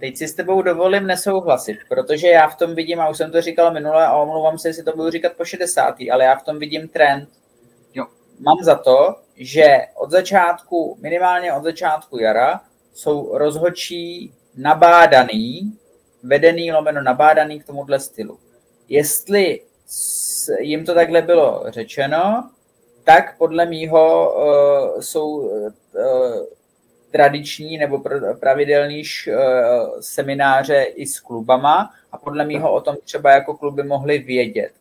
[0.00, 3.40] Teď si s tebou dovolím nesouhlasit, protože já v tom vidím, a už jsem to
[3.40, 5.94] říkal minule a omlouvám se, jestli to budu říkat po 60.
[6.12, 7.28] ale já v tom vidím trend.
[7.94, 8.06] Jo.
[8.40, 12.60] Mám za to, že od začátku, minimálně od začátku jara,
[12.92, 15.78] jsou rozhodčí nabádaný,
[16.22, 18.38] vedený lomeno nabádaný k tomuhle stylu.
[18.88, 19.60] Jestli
[20.58, 22.50] jim to takhle bylo řečeno,
[23.04, 25.72] tak podle mýho uh, jsou uh,
[27.10, 28.02] tradiční nebo
[28.40, 29.34] pravidelný uh,
[30.00, 34.72] semináře i s klubama a podle mýho o tom třeba jako kluby mohly vědět.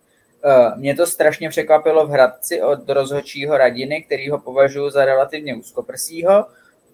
[0.44, 5.56] Eh, mě to strašně překvapilo v Hradci od rozhodčího Radiny, který ho považuji za relativně
[5.56, 6.46] úzkoprsího.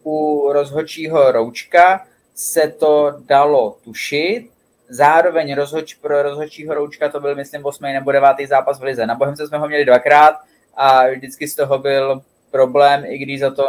[0.03, 2.05] U rozhodčího Roučka
[2.35, 4.49] se to dalo tušit.
[4.89, 7.83] Zároveň rozhoč, pro rozhodčího Roučka to byl, myslím, 8.
[7.83, 8.29] nebo 9.
[8.47, 9.05] zápas v Lize.
[9.05, 10.35] Na Bohemce jsme ho měli dvakrát
[10.73, 13.67] a vždycky z toho byl problém, i když za to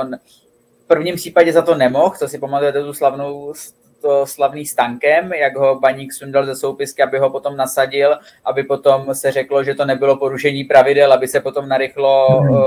[0.84, 3.54] v prvním případě za to nemohl, to si pamatujete tu slavnou
[4.00, 9.14] to slavný stankem, jak ho baník sundal ze soupisky, aby ho potom nasadil, aby potom
[9.14, 12.58] se řeklo, že to nebylo porušení pravidel, aby se potom narychlo uh,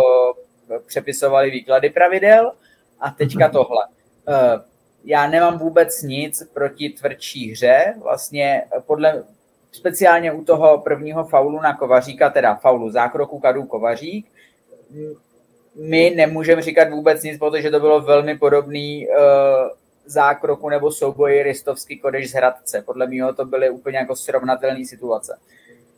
[0.87, 2.51] přepisovaly výklady pravidel.
[2.99, 3.51] A teďka mm.
[3.51, 3.85] tohle.
[4.27, 4.61] Uh,
[5.05, 7.93] já nemám vůbec nic proti tvrdší hře.
[8.03, 9.23] Vlastně podle,
[9.71, 14.27] speciálně u toho prvního faulu na Kovaříka, teda faulu zákroku Kadu Kovařík,
[15.75, 19.15] my nemůžeme říkat vůbec nic, protože to bylo velmi podobný uh,
[20.11, 22.81] zákroku nebo souboji Ristovský Kodeš z Hradce.
[22.81, 25.39] Podle mě to byly úplně jako srovnatelné situace.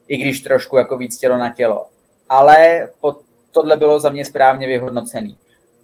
[0.08, 1.88] I když trošku jako víc tělo na tělo.
[2.30, 3.15] Ale po
[3.52, 5.38] tohle bylo za mě správně vyhodnocený.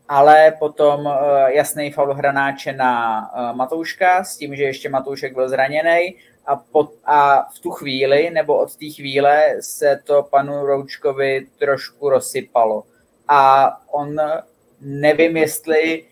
[0.08, 1.14] Ale potom uh,
[1.48, 6.16] jasný faul hranáče na uh, Matouška s tím, že ještě Matoušek byl zraněný
[6.46, 12.10] a, po, a v tu chvíli, nebo od té chvíle se to panu Roučkovi trošku
[12.10, 12.84] rozsypalo.
[13.28, 14.16] A on
[14.82, 16.06] nevím, jestli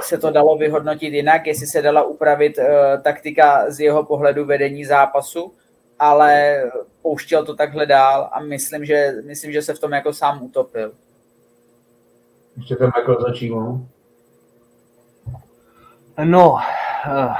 [0.00, 2.64] se to dalo vyhodnotit jinak, jestli se dala upravit uh,
[3.02, 5.54] taktika z jeho pohledu vedení zápasu,
[5.98, 6.62] ale
[7.02, 10.92] pouštěl to takhle dál a myslím, že, myslím, že se v tom jako sám utopil.
[12.56, 13.80] Ještě ten Michael začínal.
[16.24, 16.58] No,
[17.06, 17.34] eh,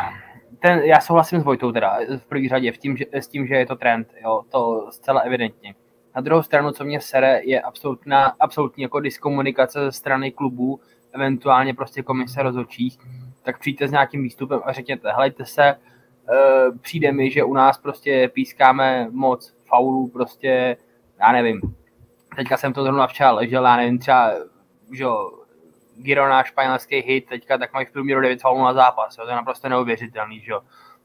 [0.62, 3.54] ten, já souhlasím s Vojtou teda v první řadě v tím, že, s tím, že
[3.54, 5.74] je to trend, jo, to zcela evidentně.
[6.14, 10.80] Na druhou stranu, co mě sere, je absolutná, absolutní jako diskomunikace ze strany klubů,
[11.12, 12.98] eventuálně prostě komise rozhodčích,
[13.42, 15.76] tak přijďte s nějakým výstupem a řekněte, hejte se, e,
[16.80, 20.76] přijde mi, že u nás prostě pískáme moc faulů, prostě,
[21.20, 21.60] já nevím,
[22.36, 24.32] teďka jsem to zrovna včera ležel, já nevím, třeba,
[24.92, 25.04] že
[25.96, 29.36] Girona, španělský hit, teďka tak mají v průměru 9 faulů na zápas, jo, to je
[29.36, 30.60] naprosto neuvěřitelný, že jo.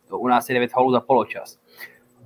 [0.08, 1.60] To u nás je 9 faulů za poločas.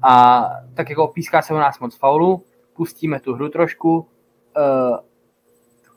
[0.04, 0.44] A
[0.76, 4.98] tak jako píská se u nás moc faulů, pustíme tu hru trošku, uh,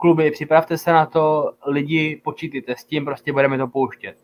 [0.00, 4.16] kluby, připravte se na to, lidi, počítejte s tím, prostě budeme to pouštět.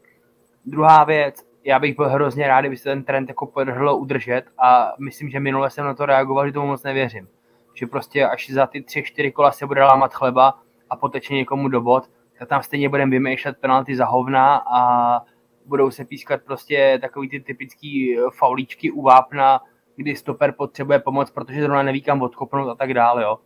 [0.64, 4.92] Druhá věc, já bych byl hrozně rád, kdyby se ten trend jako podařilo udržet a
[4.98, 7.28] myslím, že minule jsem na to reagoval, že tomu moc nevěřím.
[7.74, 10.58] Že prostě až za ty tři, čtyři kola se bude lámat chleba
[10.90, 12.04] a poteče někomu do bod,
[12.38, 15.20] tak tam stejně budeme vymýšlet penalty za hovna a
[15.66, 19.60] budou se pískat prostě takový ty typický faulíčky u vápna,
[19.96, 23.38] kdy stoper potřebuje pomoc, protože zrovna neví kam odkopnout a tak dále, jo.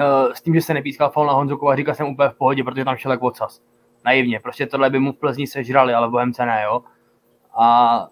[0.00, 2.84] Eh, s tím, že se nepískal faul na Honzu Kovaříka, jsem úplně v pohodě, protože
[2.84, 3.60] tam šel jak odsaz.
[4.04, 6.82] Naivně, prostě tohle by mu v Plzni sežrali, ale Bohemce ne, jo.
[7.58, 8.08] A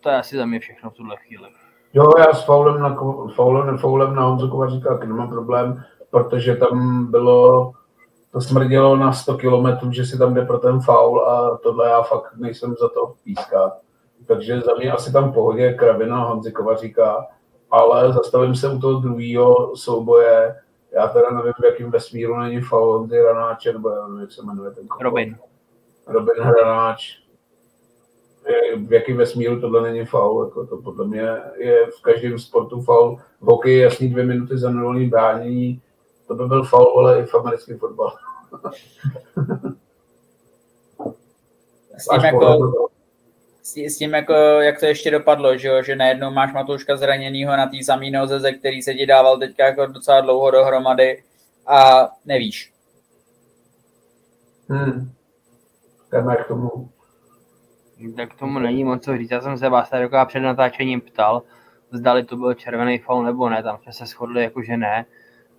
[0.00, 1.48] to je asi za mě všechno v tuhle chvíli.
[1.94, 2.96] Jo, já s faulem na,
[3.34, 7.72] faulem, faulem na Honzu Kovaříka taky nemám problém, protože tam bylo,
[8.32, 12.02] to smrdilo na 100 kilometrů, že si tam jde pro ten faul a tohle já
[12.02, 13.72] fakt nejsem za to pískat.
[14.26, 17.26] Takže za mě asi tam v pohodě Kravina Honzi Kovaříka,
[17.70, 20.56] ale zastavím se u toho druhého souboje.
[20.92, 24.42] Já teda nevím, v jakém vesmíru není faul Honzi Hranáče, nebo já nevím, jak se
[24.42, 25.04] jmenuje ten kopal.
[25.04, 25.36] Robin.
[26.06, 27.18] Robin Hranáč.
[28.76, 33.18] V jakém vesmíru tohle není faul, jako to podle mě je v každém sportu faul.
[33.40, 35.82] V hokeji jasný dvě minuty za nulovým bránění,
[36.26, 38.12] to by byl faul, ale i v americkém fotbale.
[41.98, 42.88] S tím, jako,
[43.66, 45.82] s, s tím jako, jak to ještě dopadlo, že, jo?
[45.82, 49.66] že najednou máš Matouška zraněnýho na té samý noze, ze který se ti dával teďka
[49.66, 51.22] jako docela dlouho dohromady
[51.66, 52.72] a nevíš.
[54.68, 55.12] Hmm.
[56.12, 56.90] Jdeme k tomu.
[58.16, 59.30] Tak k tomu není moc co říct.
[59.30, 61.42] Já jsem se vás tady před natáčením ptal,
[61.92, 63.62] zdali to byl červený faul nebo ne.
[63.62, 65.04] Tam jsme se shodli jako, že ne.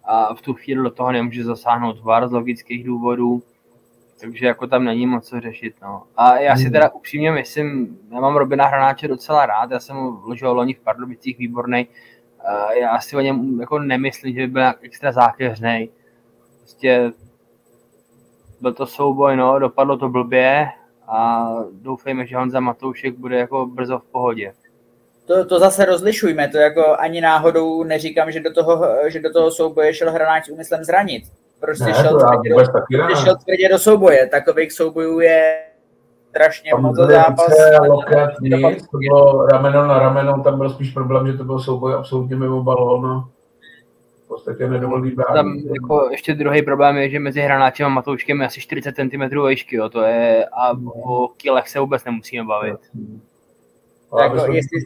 [0.03, 3.43] A v tu chvíli do toho nemůže zasáhnout VAR z logických důvodů.
[4.21, 5.75] Takže jako tam není moc co řešit.
[5.81, 6.03] No.
[6.15, 6.71] A já si Hmm.
[6.71, 10.79] teda upřímně myslím, já mám Robina Hranáče docela rád, já jsem ho vložil loni v
[10.79, 11.87] Pardubicích výborný.
[12.47, 15.89] A já si o něm jako nemyslím, že by byl nějak extra zákeřnej.
[16.59, 17.11] Prostě
[18.61, 20.67] byl to souboj, no, dopadlo to blbě
[21.07, 24.53] a doufejme, že Honza Matoušek bude jako brzo v pohodě.
[25.25, 29.51] To, to zase rozlišujme, to jako ani náhodou neříkám, že do toho, že do toho
[29.51, 31.23] souboje šel hráč s úmyslem zranit.
[31.59, 33.05] Prostě Ne, šel, tvrdě do, taky ne.
[33.05, 34.27] prostě šel tvrdě do souboje.
[34.27, 35.63] Takových soubojů je
[36.29, 37.47] strašně Tam moc zápas.
[38.41, 42.35] nic, to bylo rameno na rameno, tam byl spíš problém, že to byl souboj absolutně
[42.35, 43.23] mimo balón
[44.25, 45.65] v podstatě nedovolí Tam bránit.
[45.65, 49.75] jako ještě druhý problém je, že mezi hranáčem a Matouškem je asi 40 cm výšky,
[49.75, 50.71] jo, to je, a
[51.03, 52.77] o kilech se vůbec nemusíme bavit.
[54.11, 54.79] Ale Jako, jestli,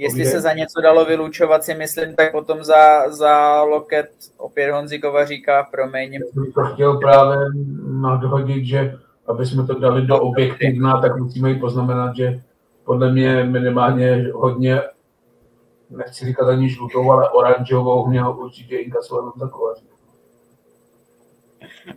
[0.00, 4.98] jestli se za něco dalo vylučovat, si myslím, tak potom za, za loket opět Honzi
[4.98, 6.18] Kovaříka, promiň.
[6.32, 7.36] jsem to chtěl právě
[7.86, 12.40] nadhodit, že aby jsme to dali do objektivna, tak musíme i poznamenat, že
[12.84, 14.80] podle mě minimálně hodně,
[15.90, 19.86] nechci říkat ani žlutou, ale oranžovou měl určitě inkasovat za kovaří.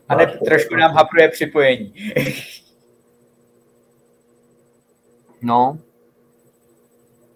[0.10, 1.94] A ne, trošku nám hapruje připojení.
[5.42, 5.78] No,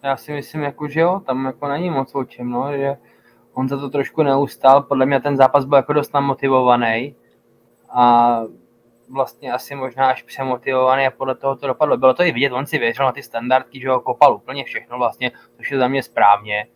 [0.08, 2.98] já si myslím, jako, že jo, tam jako není moc o čem, no, že
[3.54, 7.16] on za to trošku neustál, podle mě ten zápas byl jako dost namotivovaný
[7.90, 8.40] a
[9.10, 11.98] vlastně asi možná až přemotivovaný a podle toho to dopadlo.
[11.98, 14.98] Bylo to i vidět, on si věřil na ty standardky, že ho kopal úplně všechno
[14.98, 16.68] vlastně, což je za mě správně.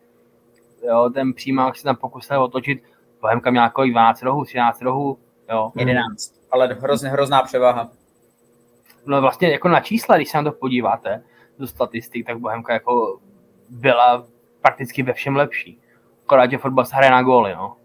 [0.87, 2.83] Jo, ten přímák se tam pokusil otočit,
[3.21, 5.71] Bohemka měla jako 12 rohů, 13 rohů, jo.
[5.75, 7.89] 11, ale hrozně hrozná převaha.
[9.05, 11.23] No vlastně jako na čísla, když se na to podíváte
[11.59, 13.19] do statistik, tak Bohemka jako
[13.69, 14.27] byla
[14.61, 15.79] prakticky ve všem lepší.
[16.25, 17.75] Akorát, že fotbal se hraje na góly, no.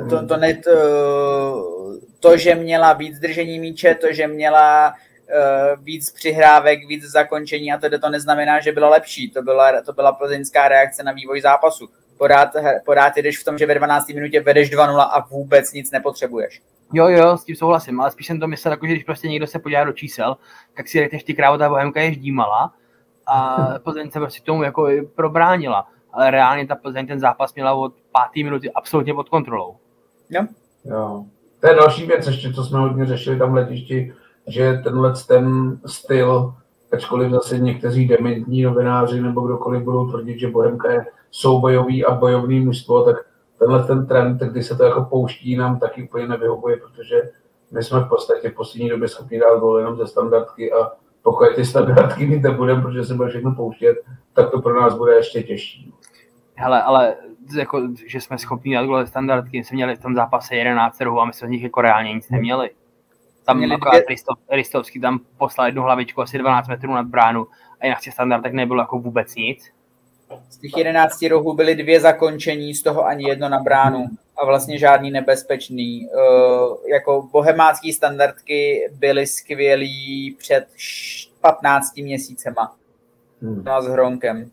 [0.00, 0.70] Uh, to, to, ne, to,
[2.20, 7.78] to, že měla víc držení míče, to, že měla uh, víc přihrávek, víc zakončení a
[7.78, 9.30] tedy to neznamená, že byla lepší.
[9.30, 11.88] To byla, to byla plzeňská reakce na vývoj zápasu.
[12.18, 12.48] Podád,
[12.84, 14.08] podád jdeš v tom, že ve 12.
[14.08, 16.62] minutě vedeš 2-0 a vůbec nic nepotřebuješ.
[16.92, 19.46] Jo, jo, s tím souhlasím, ale spíš jsem to myslel, jako, že když prostě někdo
[19.46, 20.36] se podívá do čísel,
[20.76, 22.74] tak si řekneš, ty krávo, ta Bohemka je ždímala
[23.26, 25.86] a Plzeň se prostě tomu jako probránila.
[26.12, 29.76] Ale reálně ta Plzeň ten zápas měla od páté minuty absolutně pod kontrolou.
[30.30, 30.42] Jo.
[30.84, 31.24] jo.
[31.60, 34.14] To je další věc ještě, co jsme hodně řešili tam v letišti,
[34.46, 36.54] že tenhle ten styl,
[36.92, 42.60] ačkoliv zase někteří dementní novináři nebo kdokoliv budou tvrdit, že Bohemka je soubojový a bojovný
[42.60, 43.16] mužstvo, tak
[43.58, 47.22] tenhle ten trend, kdy se to jako pouští, nám taky úplně nevyhovuje, protože
[47.70, 51.54] my jsme v podstatě v poslední době schopni dát gol jenom ze standardky a pokud
[51.54, 53.96] ty standardky mít nebudeme, protože se bude všechno pouštět,
[54.32, 55.92] tak to pro nás bude ještě těžší.
[56.54, 57.16] Hele, ale
[57.56, 61.20] jako, že jsme schopni dát gol ze standardky, jsme měli v tom zápase 11 rohů
[61.20, 62.70] a my jsme z nich jako reálně nic neměli.
[63.44, 64.04] Tam měli dvě...
[64.08, 67.46] Ristov, Ristovský tam poslal jednu hlavičku asi 12 metrů nad bránu
[67.80, 69.72] a jinak těch standardek nebylo jako vůbec nic.
[70.50, 74.78] Z těch 11 rohů byly dvě zakončení, z toho ani jedno na bránu a vlastně
[74.78, 76.08] žádný nebezpečný.
[76.08, 80.66] Uh, jako bohemácký standardky byly skvělý před
[81.40, 82.74] 15 měsícema.
[83.42, 83.62] Hmm.
[83.64, 84.50] No s Hronkem.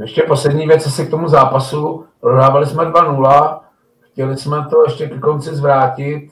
[0.00, 2.06] Ještě poslední věc, asi k tomu zápasu.
[2.20, 3.60] Prohrávali jsme 2-0,
[4.00, 6.30] chtěli jsme to ještě k konci zvrátit.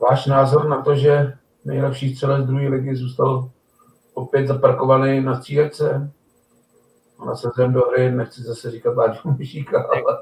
[0.00, 1.32] Váš názor na to, že
[1.64, 3.50] nejlepší střelec druhé ligy zůstal
[4.14, 6.10] opět zaparkovaný na střílece?
[7.24, 10.18] Nasazujeme do hry, nechci zase říkat Láďu Myšíka, ale...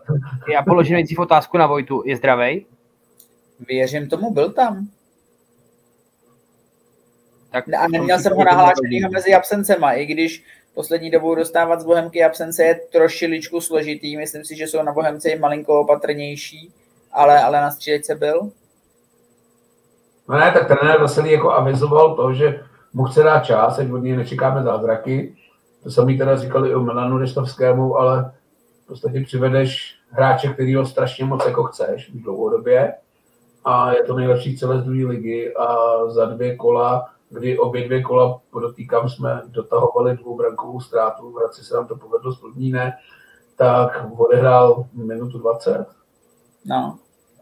[0.52, 2.02] Já položím nejdřív otázku na Vojtu.
[2.06, 2.66] Je zdravý?
[3.68, 4.88] Věřím tomu, byl tam.
[7.50, 12.24] Tak, a neměl jsem ho nahlášenýho mezi absencema, i když poslední dobou dostávat z Bohemky
[12.24, 14.16] absence je trošiličku složitý.
[14.16, 16.72] Myslím si, že jsou na Bohemce i malinko opatrnější,
[17.12, 18.50] ale, ale na střílečce byl.
[20.28, 22.60] No ne, tak trenér Veselý jako avizoval to, že
[22.92, 25.36] mu chce dát čas, ať od něj nečekáme zázraky,
[25.84, 28.32] to samý teda říkali o Milanu Ristovskému, ale
[28.84, 32.94] v podstatě přivedeš hráče, který ho strašně moc jako chceš v dlouhodobě
[33.64, 38.02] a je to nejlepší celé z druhé ligy a za dvě kola, kdy obě dvě
[38.02, 42.92] kola, podotýkám, jsme dotahovali dvoubrankovou ztrátu, v Hradci se nám to povedlo s Plzníne,
[43.56, 45.86] tak odehrál minutu 20.
[46.66, 46.98] No.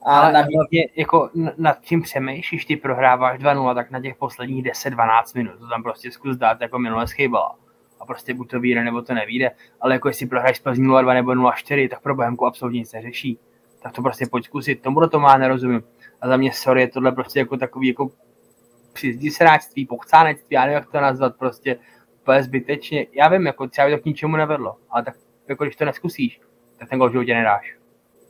[0.06, 0.56] A Ale navíc...
[0.56, 5.68] hlavně jako nad tím přemýšlíš, ty prohráváš 2-0, tak na těch posledních 10-12 minut, to
[5.68, 7.56] tam prostě zkus dát, jako minule schybala
[8.02, 9.50] a prostě buď to vyjde, nebo to nevíde.
[9.80, 13.38] Ale jako jestli prohraješ Plzní 0-2 nebo 0-4, tak pro Bohemku absolutně nic neřeší.
[13.82, 14.82] Tak to prostě pojď zkusit.
[14.82, 15.82] Tomu to má, nerozumím.
[16.20, 18.10] A za mě, sorry, je tohle prostě jako takový jako
[18.92, 21.78] přizdi sráčství, pochcánectví, já nevím, jak to nazvat, prostě
[22.22, 23.06] úplně zbytečně.
[23.12, 25.14] Já vím, jako třeba by to k ničemu nevedlo, ale tak
[25.48, 26.40] jako když to neskusíš,
[26.76, 27.76] tak ten gol životě nedáš.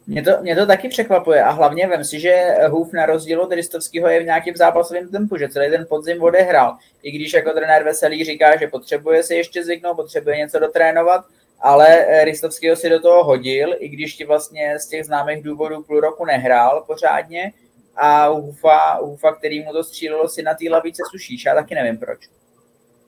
[0.07, 3.53] Mě to, mě to taky překvapuje a hlavně vem si, že Hůf na rozdíl od
[3.53, 6.77] Ristovského je v nějakém zápasovém tempu, že celý ten podzim odehrál.
[7.03, 11.25] I když jako trenér Veselý říká, že potřebuje si ještě zvyknout, potřebuje něco dotrénovat,
[11.61, 16.01] ale Ristovského si do toho hodil, i když ti vlastně z těch známých důvodů půl
[16.01, 17.53] roku nehrál pořádně
[17.97, 21.45] a Hufa, Hufa který mu to střílelo, si na té lavice sušíš.
[21.45, 22.19] Já taky nevím proč.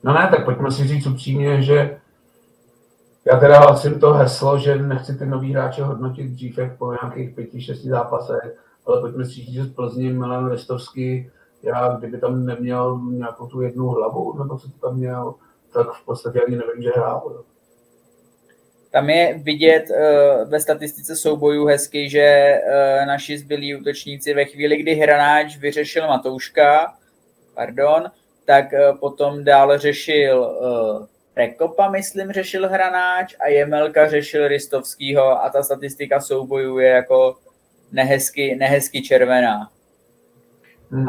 [0.03, 1.97] No ne, tak pojďme si říct upřímně, že
[3.27, 7.35] já teda hlasím to heslo, že nechci ty nový hráče hodnotit dřív, jak po nějakých
[7.35, 11.31] pěti, šesti zápasech, ale pojďme si říct, že z Plzni Milan Restovský,
[11.63, 15.35] já kdyby tam neměl nějakou tu jednu hlavu, nebo co to tam měl,
[15.73, 17.43] tak v podstatě ani nevím, že hrál.
[18.91, 24.77] Tam je vidět uh, ve statistice soubojů hezky, že uh, naši zbylí útočníci ve chvíli,
[24.77, 26.93] kdy hranáč vyřešil Matouška,
[27.53, 28.03] pardon,
[28.45, 30.57] tak uh, potom dál řešil
[31.35, 37.37] uh, Rekopa, myslím, řešil Hranáč a Jemelka řešil Ristovskýho a ta statistika soubojů je jako
[37.91, 39.71] nehezky, nehezky červená.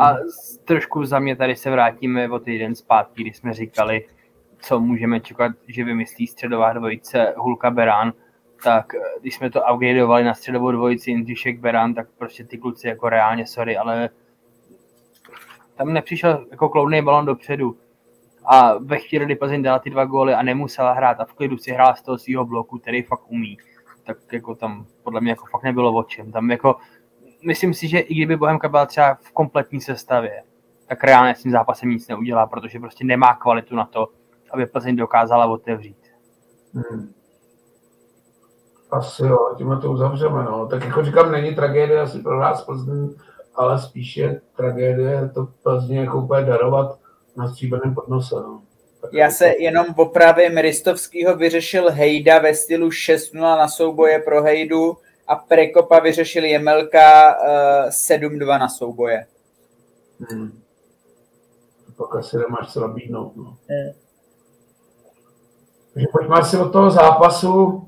[0.01, 0.15] A
[0.65, 4.07] trošku za mě tady se vrátíme o týden zpátky, kdy jsme říkali,
[4.61, 8.13] co můžeme čekat, že vymyslí středová dvojice Hulka Berán,
[8.65, 8.87] tak
[9.21, 13.47] když jsme to upgradeovali na středovou dvojici Jindřišek Berán, tak prostě ty kluci jako reálně,
[13.47, 14.09] sorry, ale
[15.77, 17.77] tam nepřišel jako kloudný balon dopředu
[18.47, 21.59] a ve chvíli, kdy Plzeň dala ty dva góly a nemusela hrát a v klidu
[21.59, 23.59] si hrál z toho svého bloku, který fakt umí,
[24.07, 26.33] tak jako tam podle mě jako fakt nebylo o čem.
[26.33, 26.77] Tam jako,
[27.47, 30.43] myslím si, že i kdyby Bohemka byla třeba v kompletní sestavě,
[30.87, 34.09] tak reálně s tím zápasem nic neudělá, protože prostě nemá kvalitu na to,
[34.51, 35.99] aby Plzeň dokázala otevřít.
[36.75, 37.13] Hmm.
[38.91, 40.45] Asi jo, tím to uzavřeme.
[40.45, 40.67] No.
[40.67, 43.15] Tak jako říkám, není tragédie asi pro nás Plzeň,
[43.55, 46.99] ale spíše tragédie to Plzeň jako úplně darovat
[47.37, 48.35] na stříbrném podnose.
[48.35, 48.63] No.
[49.13, 54.97] Já se jenom opravím, Ristovskýho vyřešil Hejda ve stylu 6-0 na souboje pro Hejdu
[55.29, 59.27] a Prekopa vyřešil Jemelka uh, 7-2 na souboje.
[60.31, 60.61] Hmm.
[61.97, 63.37] Pak asi nemáš co nabídnout.
[63.37, 63.45] No.
[63.45, 63.93] Hmm.
[65.95, 67.83] Takže pojďme asi od toho zápasu.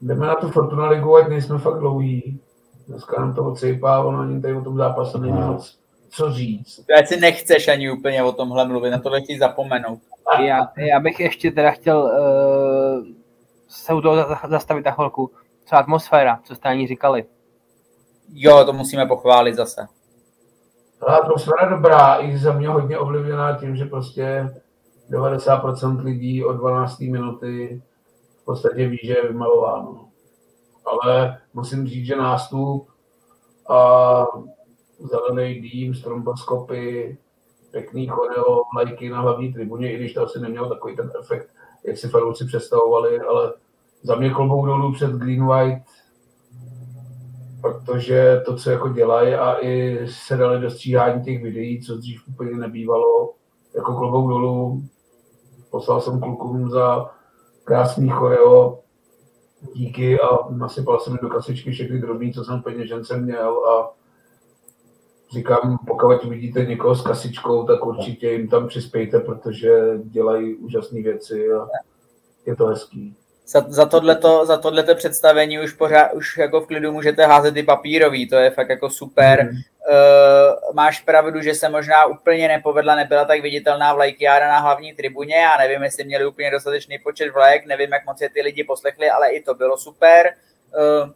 [0.00, 2.40] Jdeme na tu Fortuna ligu, ať nejsme fakt dlouhý.
[2.88, 5.81] Dneska nám to odsejpá, ono ani tady o tom zápasu není moc
[6.12, 6.76] co říct.
[6.76, 9.98] To si nechceš ani úplně o tomhle mluvit, na tohle chci zapomenout.
[10.40, 13.06] Já, já bych ještě teda chtěl uh,
[13.68, 15.30] se u toho zastavit na chvilku.
[15.64, 17.24] Co atmosféra, co jste ani říkali?
[18.32, 19.86] Jo, to musíme pochválit zase.
[21.00, 24.54] Ale atmosféra dobrá, i za mě hodně ovlivněná tím, že prostě
[25.10, 27.00] 90% lidí od 12.
[27.00, 27.82] minuty
[28.42, 30.08] v podstatě ví, že je vymalováno.
[30.86, 32.88] Ale musím říct, že nástup
[33.68, 34.26] a
[35.02, 37.18] zelený dým, stromboskopy,
[37.70, 41.48] pěkný choreo, lajky na hlavní tribuně, i když to asi nemělo takový ten efekt,
[41.84, 43.52] jak si fanouci představovali, ale
[44.02, 45.82] za mě klobouk dolů před Green White,
[47.60, 52.28] protože to, co jako dělají a i se dali do stříhání těch videí, co dřív
[52.28, 53.34] úplně nebývalo,
[53.74, 54.82] jako klobouk dolů,
[55.70, 57.10] poslal jsem klukům za
[57.64, 58.78] krásný choreo,
[59.74, 63.90] díky a nasypal jsem do kasičky všechny drobný, co jsem peněžence měl a
[65.32, 69.70] říkám, pokud vidíte někoho s kasičkou, tak určitě jim tam přispějte, protože
[70.04, 71.66] dělají úžasné věci a
[72.46, 73.16] je to hezký.
[73.46, 77.62] Za, za, tohleto, za tohleto představení už pořád, už jako v klidu můžete házet ty
[77.62, 79.44] papírový, to je fakt jako super.
[79.44, 79.50] Mm.
[79.50, 85.36] Uh, máš pravdu, že se možná úplně nepovedla, nebyla tak viditelná vlajkyára na hlavní tribuně,
[85.36, 89.10] já nevím, jestli měli úplně dostatečný počet vlajek, nevím, jak moc je ty lidi poslechli,
[89.10, 90.34] ale i to bylo super.
[91.02, 91.10] Uh,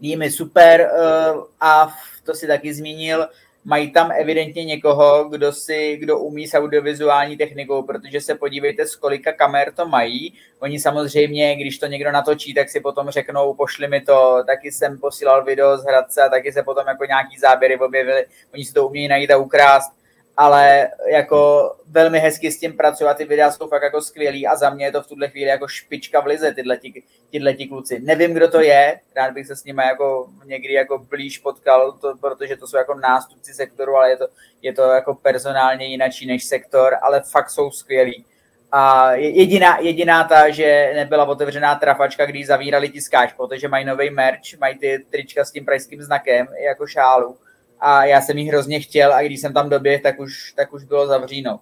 [0.00, 1.94] Dým super uh, a
[2.24, 3.28] to si taky zmínil,
[3.64, 8.96] mají tam evidentně někoho, kdo si, kdo umí s audiovizuální technikou, protože se podívejte, z
[8.96, 10.34] kolika kamer to mají.
[10.60, 14.98] Oni samozřejmě, když to někdo natočí, tak si potom řeknou, pošli mi to, taky jsem
[14.98, 18.26] posílal video z Hradce a taky se potom jako nějaký záběry objevily.
[18.54, 19.92] Oni si to umějí najít a ukrást
[20.36, 24.70] ale jako velmi hezky s tím pracovat, ty videa jsou fakt jako skvělý a za
[24.70, 28.00] mě je to v tuhle chvíli jako špička v lize, tyhle, ty, tyhle ty kluci.
[28.00, 32.16] Nevím, kdo to je, rád bych se s nimi jako někdy jako blíž potkal, to,
[32.20, 34.26] protože to jsou jako nástupci sektoru, ale je to,
[34.62, 38.24] je to jako personálně jinačí než sektor, ale fakt jsou skvělí.
[38.72, 44.58] A jediná, jediná ta, že nebyla otevřená trafačka, když zavírali tiskáč, protože mají nový merch,
[44.60, 47.36] mají ty trička s tím pražským znakem jako šálu
[47.80, 50.84] a já jsem jí hrozně chtěl a když jsem tam doběh, tak už, tak už
[50.84, 51.60] bylo zavříno.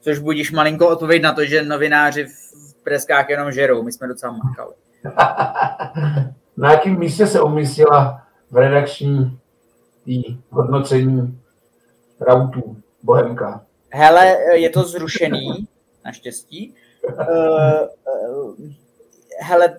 [0.00, 3.82] Což budíš malinko odpověď na to, že novináři v preskách jenom žerou.
[3.82, 4.74] My jsme docela makali.
[6.56, 9.38] na jakém místě se umístila v redakční
[10.04, 11.40] tý hodnocení
[12.20, 13.64] rautů Bohemka?
[13.92, 15.68] Hele, je to zrušený,
[16.04, 16.74] naštěstí.
[17.04, 17.14] Uh,
[18.38, 18.54] uh,
[19.40, 19.78] hele,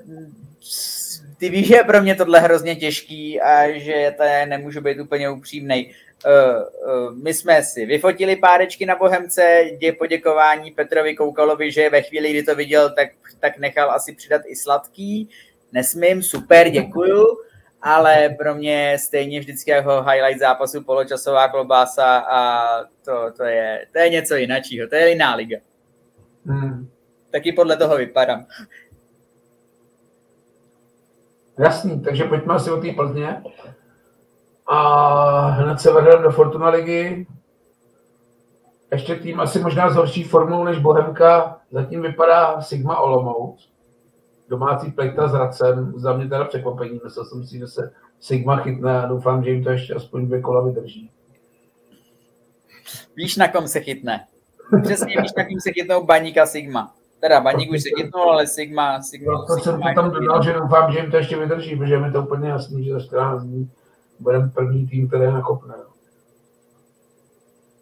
[1.41, 5.29] ty víš, že je pro mě tohle hrozně těžký a že to nemůžu být úplně
[5.29, 5.91] upřímný.
[6.25, 6.31] Uh,
[7.09, 12.29] uh, my jsme si vyfotili párečky na Bohemce, dě poděkování Petrovi Koukalovi, že ve chvíli,
[12.29, 15.29] kdy to viděl, tak, tak nechal asi přidat i sladký.
[15.71, 17.25] Nesmím, super, děkuju,
[17.81, 22.63] ale pro mě stejně vždycky jako highlight zápasu poločasová klobása a
[23.05, 25.57] to, to, je, to je něco jiného, to je jiná liga.
[26.45, 26.89] Hmm.
[27.31, 28.45] Taky podle toho vypadám.
[31.59, 33.43] Jasný, takže pojďme asi o té Plzně.
[34.67, 37.27] A hned se vrhneme do Fortuna ligy.
[38.91, 41.59] Ještě tým asi možná s horší formou než Bohemka.
[41.71, 43.71] Zatím vypadá Sigma Olomouc.
[44.49, 45.93] Domácí plejta s Racem.
[45.95, 47.01] Za mě teda překvapení.
[47.03, 50.41] Myslel jsem si, že se Sigma chytne a doufám, že jim to ještě aspoň dvě
[50.41, 51.11] kola vydrží.
[53.15, 54.27] Víš, na kom se chytne.
[54.83, 56.95] Přesně víš, na kým se chytnou Baník a Sigma.
[57.21, 59.01] Teda Baník už se chytnul, ale Sigma...
[59.01, 61.99] Sigma to Sigma jsem to tam dodal, že doufám, že jim to ještě vydrží, protože
[61.99, 63.71] mi to úplně jasný, že za 14 dní
[64.19, 65.75] budeme první tým, který nakopne.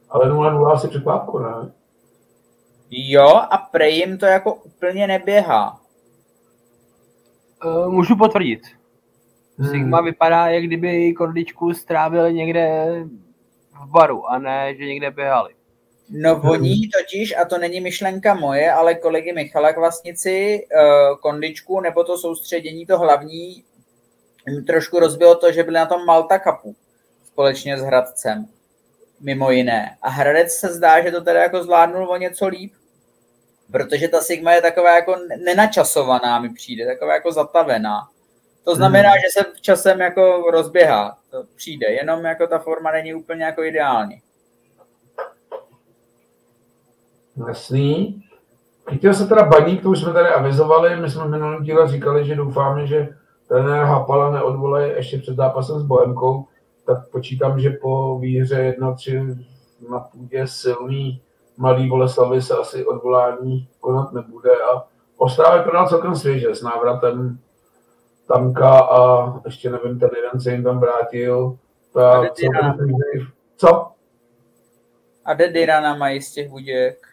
[0.09, 1.71] Ale 0-0 asi překvápku, ne?
[2.91, 5.79] Jo, a prej jim to jako úplně neběhá.
[7.65, 8.61] Uh, můžu potvrdit.
[9.57, 9.69] Hmm.
[9.69, 12.95] Sigma vypadá, jak kdyby kordičku strávili někde
[13.83, 15.58] v baru, a ne, že někde běhali.
[16.09, 22.03] No voní totiž, a to není myšlenka moje, ale kolegy Michala Kvasnici, uh, kondičku nebo
[22.03, 23.63] to soustředění, to hlavní,
[24.67, 26.75] trošku rozbilo to, že byli na tom Malta Cupu
[27.25, 28.45] společně s Hradcem,
[29.19, 29.97] mimo jiné.
[30.01, 32.73] A Hradec se zdá, že to teda jako zvládnul o něco líp,
[33.71, 38.07] protože ta Sigma je taková jako nenačasovaná mi přijde, taková jako zatavená.
[38.63, 39.19] To znamená, hmm.
[39.19, 44.21] že se časem jako rozběhá, to přijde, jenom jako ta forma není úplně jako ideální.
[47.47, 48.23] Jasný.
[48.89, 52.25] Chytil se teda baník, to už jsme tady avizovali, my jsme v minulém díle říkali,
[52.25, 53.09] že doufáme, že
[53.47, 56.45] trenér Hapala neodvolají ještě před zápasem s Bohemkou,
[56.85, 59.45] tak počítám, že po výhře 1-3
[59.91, 61.21] na půdě silný
[61.57, 64.83] mladý Boleslavy se asi odvolání konat nebude a
[65.17, 67.39] Ostrava vypadala celkem svěže s návratem
[68.27, 71.57] Tamka a ještě nevím, ten jeden se jim tam vrátil.
[71.93, 73.27] Ta svěžej...
[73.57, 73.91] Co?
[75.25, 77.08] A Dedirana mají z těch buděk.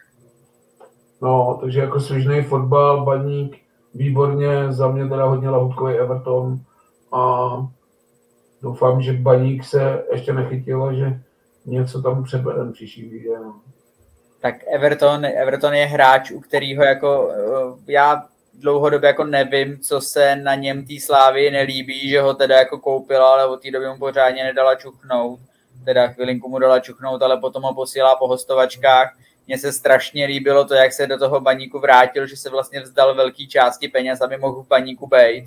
[1.21, 3.57] No, takže jako svěžný fotbal, baník,
[3.93, 6.59] výborně, za mě teda hodně lahutkový Everton
[7.11, 7.47] a
[8.61, 11.19] doufám, že baník se ještě nechytil že
[11.65, 13.39] něco tam předvedem příští výjde.
[13.39, 13.61] No.
[14.41, 20.35] Tak Everton, Everton je hráč, u kterého jako eh, já dlouhodobě jako nevím, co se
[20.35, 23.97] na něm té slávy nelíbí, že ho teda jako koupila, ale od té doby mu
[23.97, 25.39] pořádně nedala čuchnout.
[25.85, 29.17] Teda chvilinku mu dala čuchnout, ale potom ho posílá po hostovačkách.
[29.47, 33.15] Mně se strašně líbilo to, jak se do toho baníku vrátil, že se vlastně vzdal
[33.15, 35.45] velký části peněz, aby mohl v baníku být.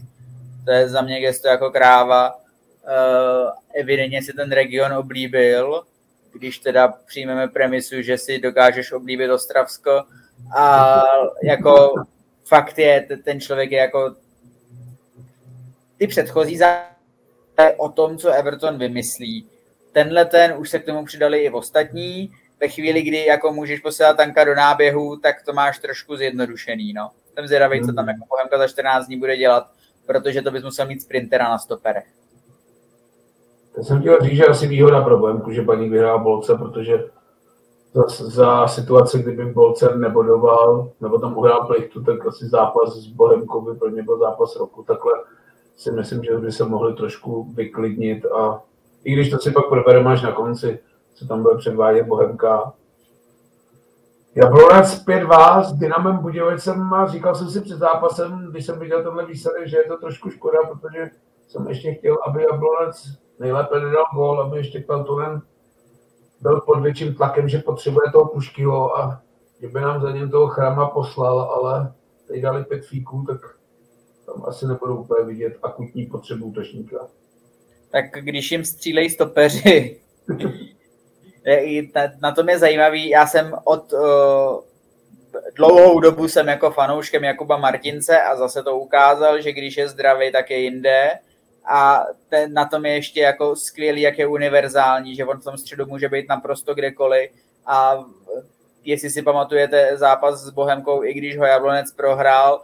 [0.65, 2.35] To je za mě gesto jako kráva.
[2.35, 5.85] Uh, evidentně si ten region oblíbil
[6.33, 10.03] když teda přijmeme premisu, že si dokážeš oblíbit Ostravsko
[10.57, 11.03] a
[11.43, 11.95] jako
[12.45, 14.15] fakt je, ten člověk je jako
[15.99, 16.59] ty předchozí
[17.77, 19.47] o tom, co Everton vymyslí.
[19.93, 22.33] Tenhle ten už se k tomu přidali i ostatní.
[22.61, 26.93] Ve chvíli, kdy jako můžeš posílat tanka do náběhu, tak to máš trošku zjednodušený.
[26.93, 27.11] No.
[27.35, 29.71] Jsem zvědavý, co tam jako Bohemka za 14 dní bude dělat,
[30.07, 32.07] protože to bys musel mít sprintera na stoperech.
[33.77, 37.05] Já jsem chtěl říct, že asi výhoda pro Bohemku, že paní vyhrál Bolce, protože
[37.95, 43.61] za, za situace, kdyby Bolcer nebodoval, nebo tam uhrál plichtu, tak asi zápas s Bohemkou
[43.61, 44.83] by pro ně byl zápas roku.
[44.83, 45.13] Takhle
[45.77, 48.63] si myslím, že by se mohli trošku vyklidnit a
[49.05, 50.79] i když to si pak probereme až na konci,
[51.21, 52.73] co tam bude předvádět Bohemka.
[54.35, 59.27] Jablonec 5-2 s Dynamem Budějovicem a říkal jsem si před zápasem, když jsem viděl tenhle
[59.27, 61.11] výsledek, že je to trošku škoda, protože
[61.49, 63.05] jsem ještě chtěl, aby Jablonec
[63.39, 65.43] nejlépe nedal gól, aby ještě Peltonen
[66.41, 69.23] byl pod větším tlakem, že potřebuje toho Puškyho a
[69.61, 71.93] že by nám za něm toho chrama poslal, ale
[72.29, 73.41] teď dali pět fíků, tak
[74.27, 77.09] tam asi nebudou úplně vidět akutní potřebu útočníka.
[77.91, 80.01] Tak když jim střílejí stopeři,
[82.23, 84.01] na tom je zajímavý, já jsem od uh,
[85.57, 90.33] dlouhou dobu jsem jako fanouškem Jakuba Martince a zase to ukázal, že když je zdravý,
[90.33, 91.11] tak je jinde.
[91.71, 95.59] A ten, na tom je ještě jako skvělý, jak je univerzální, že on v tom
[95.59, 97.31] středu může být naprosto kdekoliv.
[97.67, 98.05] A
[98.85, 102.63] jestli si pamatujete zápas s Bohemkou, i když ho Jablonec prohrál,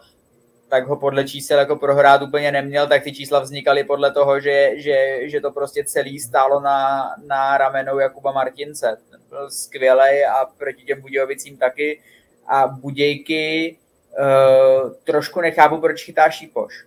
[0.68, 4.70] tak ho podle čísel jako prohrát úplně neměl, tak ty čísla vznikaly podle toho, že,
[4.76, 8.98] že, že to prostě celý stálo na, na ramenou Jakuba Martince.
[9.10, 12.00] Ten byl skvělý a proti těm Budějovicím taky.
[12.48, 13.76] A Budějky
[14.18, 16.86] uh, trošku nechápu, proč chytá Šípoš.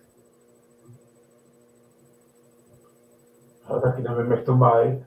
[3.70, 5.04] ale taky nevím, jak to mají,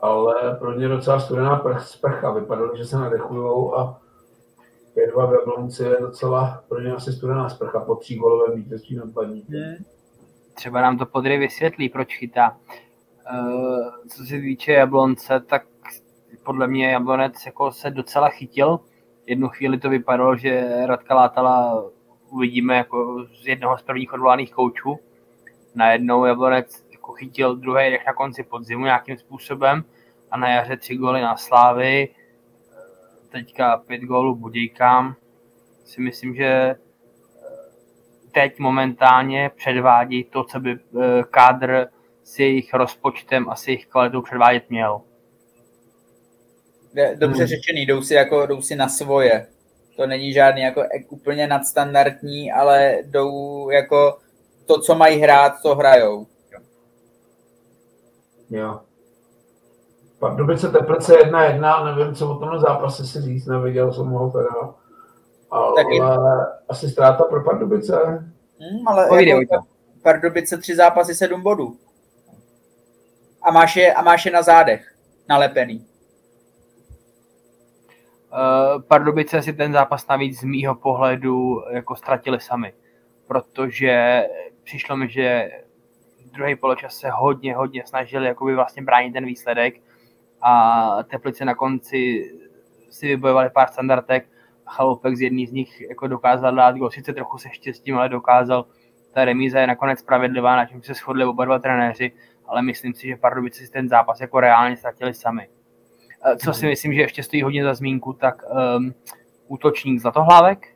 [0.00, 2.30] ale pro ně docela studená sprcha.
[2.30, 4.00] Vypadalo, že se nadechujou a
[5.06, 9.06] 5-2 v Jablonci je docela pro ně asi studená sprcha po tří golovém vítězství nad
[9.08, 9.76] Baníkem.
[10.54, 12.56] Třeba nám to Podry vysvětlí, proč chytá.
[13.32, 15.62] Uh, co se týče Jablonce, tak
[16.44, 18.80] podle mě Jablonec jako se docela chytil.
[19.26, 21.84] Jednu chvíli to vypadalo, že Radka Látala
[22.30, 24.98] uvidíme jako z jednoho z prvních odvolaných koučů.
[25.74, 29.84] Najednou Jablonec jako chytil druhý dech na konci podzimu nějakým způsobem
[30.30, 32.08] a na jaře tři góly na Slávy,
[33.30, 35.16] teďka pět gólů Budějkám.
[35.84, 36.76] Si myslím, že eh,
[38.32, 41.86] teď momentálně předvádí to, co by eh, kádr
[42.22, 45.00] s jejich rozpočtem a s jejich kvalitou předvádět měl.
[47.14, 47.46] Dobře hmm.
[47.46, 49.46] řečený, jdou si, jako, jdou si na svoje.
[49.96, 54.18] To není žádný jako úplně nadstandardní, ale jdou jako
[54.66, 56.26] to, co mají hrát, to hrajou.
[58.50, 58.80] Jo.
[60.18, 64.74] Pardubice Teplice jedna jedna, nevím, co o tomhle zápase si říct, neviděl jsem ho teda.
[65.50, 66.00] Ale Taky.
[66.68, 67.96] asi ztráta pro Pardubice.
[68.60, 69.66] Hmm, ale jako
[70.02, 71.76] Pardubice tři zápasy, sedm bodů.
[73.42, 74.94] A máš je, a máš je na zádech,
[75.28, 75.86] nalepený.
[78.32, 82.72] Uh, Pardubice si ten zápas navíc z mýho pohledu jako ztratili sami,
[83.26, 84.22] protože
[84.62, 85.50] přišlo mi, že
[86.32, 89.74] druhý poločas se hodně, hodně snažili jakoby vlastně bránit ten výsledek
[90.42, 92.32] a Teplice na konci
[92.90, 94.28] si vybojovali pár standardek
[94.66, 98.08] a Chaloupek z jedný z nich jako dokázal dát gol, sice trochu se štěstím, ale
[98.08, 98.66] dokázal.
[99.12, 102.12] Ta remíza je nakonec spravedlivá, na čem se shodli oba dva trenéři,
[102.46, 105.48] ale myslím si, že Pardubice si ten zápas jako reálně ztratili sami.
[106.44, 108.42] Co si myslím, že ještě stojí hodně za zmínku, tak
[108.76, 108.94] um,
[109.46, 110.66] útočník Zlatohlávek,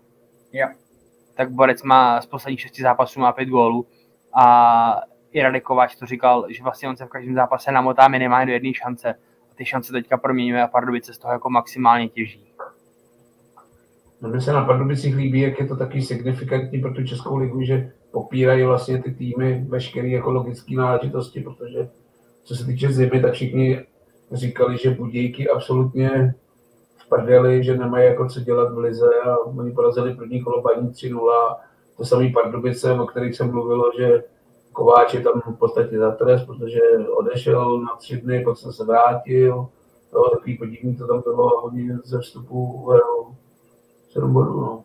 [0.52, 0.68] jo.
[1.34, 3.86] tak Borec má z posledních šesti zápasů má pět gólů,
[4.34, 5.00] a
[5.32, 8.52] i Radek Kováč to říkal, že vlastně on se v každém zápase namotá minimálně do
[8.52, 9.14] jedné šance
[9.54, 12.52] ty šance teďka proměňuje a Pardubice z toho jako maximálně těží.
[14.20, 17.62] No, mně se na Pardubicích líbí, jak je to taky signifikantní pro tu Českou ligu,
[17.62, 21.88] že popírají vlastně ty týmy veškeré jako logické náležitosti, protože
[22.44, 23.80] co se týče zimy, tak všichni
[24.32, 26.34] říkali, že Budějky absolutně
[26.96, 30.88] v prdeli, že nemají jako co dělat v lize a oni porazili první kolo paní
[30.88, 31.56] 3-0.
[31.96, 34.24] To samý Pardubice, o kterých jsem mluvilo, že
[34.72, 36.80] Kováč je tam v podstatě za trest, protože
[37.16, 39.68] odešel na tři dny, pak jsem se vrátil.
[40.10, 42.88] To takový podivný to tam bylo oni ze vstupu
[44.12, 44.60] 7 bodů.
[44.60, 44.84] No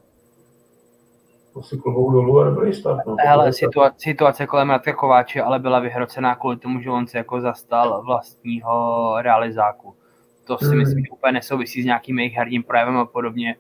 [1.60, 3.06] asi klubou dolů a dobrý start.
[3.06, 3.16] No.
[3.20, 7.42] Hele, situace, situace kolem Radka Kováče ale byla vyhrocená kvůli tomu, že on se jako
[7.42, 9.96] zastal vlastního realizáku.
[10.44, 10.78] To si hmm.
[10.78, 13.56] myslím, že úplně nesouvisí s nějakým jejich herním projevem a podobně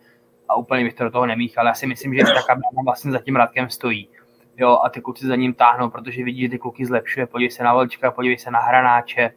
[0.49, 1.65] a úplně bych to do toho nemíchal.
[1.65, 4.09] Já si myslím, že ta kabina vlastně za tím Radkem stojí.
[4.57, 7.27] Jo, a ty kluci za ním táhnou, protože vidí, že ty kluky zlepšuje.
[7.27, 9.31] Podívej se na Volčka, podívej se na Hranáče,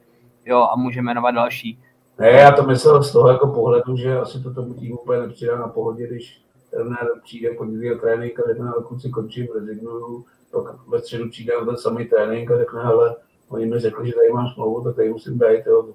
[0.47, 1.83] jo, a může jmenovat další.
[2.19, 5.59] Ne, já to myslel z toho jako pohledu, že asi to tomu týmu úplně nepřidá
[5.59, 10.99] na pohodě, když trenér přijde pondělí a trénink a řekne, kluci končím, rezignuju, pak ve
[10.99, 13.17] středu přijde ten samý trénink a řekne, ale
[13.49, 15.89] oni mi řekli, že tady mám smlouvu, tak tady musím být, jo.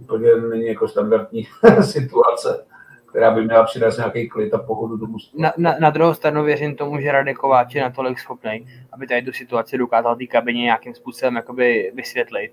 [0.00, 1.46] Úplně není jako standardní
[1.80, 2.64] situace
[3.10, 6.76] která by měla přinést nějaký klid a pohodu do Na, na, na, druhou stranu věřím
[6.76, 10.94] tomu, že Radek Kováč je natolik schopný, aby tady tu situaci dokázal té kabině nějakým
[10.94, 12.52] způsobem jakoby vysvětlit.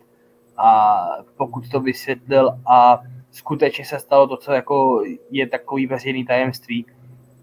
[0.57, 0.99] A
[1.37, 2.99] pokud to vysvětlil a
[3.31, 6.85] skutečně se stalo to, co jako je takový veřejný tajemství,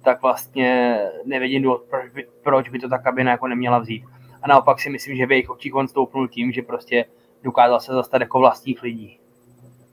[0.04, 4.04] tak vlastně nevidím důvod, proč by, proč by to ta kabina jako neměla vzít.
[4.42, 7.04] A naopak si myslím, že by jejich očích on stoupnul tím, že prostě
[7.42, 9.18] dokázal se zastat jako vlastních lidí.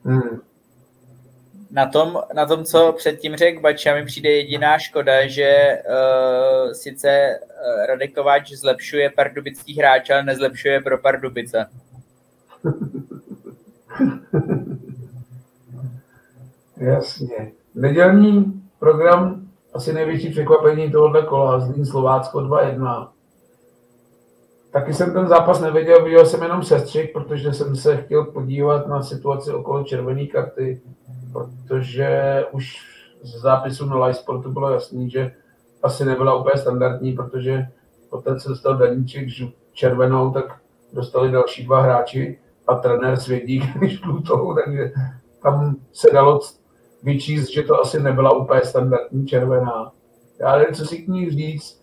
[0.04, 0.40] Hmm.
[1.72, 7.38] Na tom, na tom, co předtím řekl Bača, mi přijde jediná škoda, že uh, sice
[7.88, 11.66] uh, zlepšuje pardubický hráč, ale nezlepšuje pro Pardubice.
[16.76, 17.52] Jasně.
[17.74, 23.08] Nedělní program asi největší překvapení tohohle kola, Zlín Slovácko 2-1.
[24.72, 29.02] Taky jsem ten zápas neviděl, viděl jsem jenom sestřih, protože jsem se chtěl podívat na
[29.02, 30.80] situaci okolo červené karty,
[31.32, 32.76] protože už
[33.22, 35.32] z zápisu na Live Sportu bylo jasný, že
[35.82, 37.66] asi nebyla úplně standardní, protože
[38.10, 39.28] poté, co dostal Daníček
[39.72, 40.60] červenou, tak
[40.92, 44.92] dostali další dva hráči a trenér Svědík, když žlutou, takže
[45.42, 46.40] tam se dalo
[47.02, 49.92] vyčíst, že to asi nebyla úplně standardní červená.
[50.40, 51.82] Já nevím, co si k ní říct.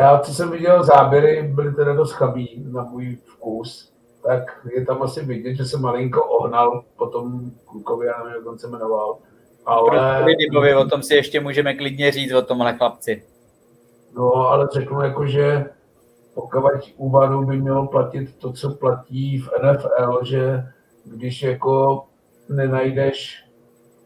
[0.00, 3.89] Já, co jsem viděl záběry, byly teda dost chabý na můj vkus,
[4.22, 8.46] tak je tam asi vidět, že se malinko ohnal po tom klukovi, já nevím, jak
[8.46, 9.18] on se jmenoval.
[9.66, 10.24] Ale...
[10.38, 13.24] Dibovi, o tom si ještě můžeme klidně říct, o tomhle chlapci.
[14.14, 15.70] No, ale řeknu jako, že
[16.34, 16.62] pokud
[16.96, 20.64] úvadu by mělo platit to, co platí v NFL, že
[21.04, 22.04] když jako
[22.48, 23.44] nenajdeš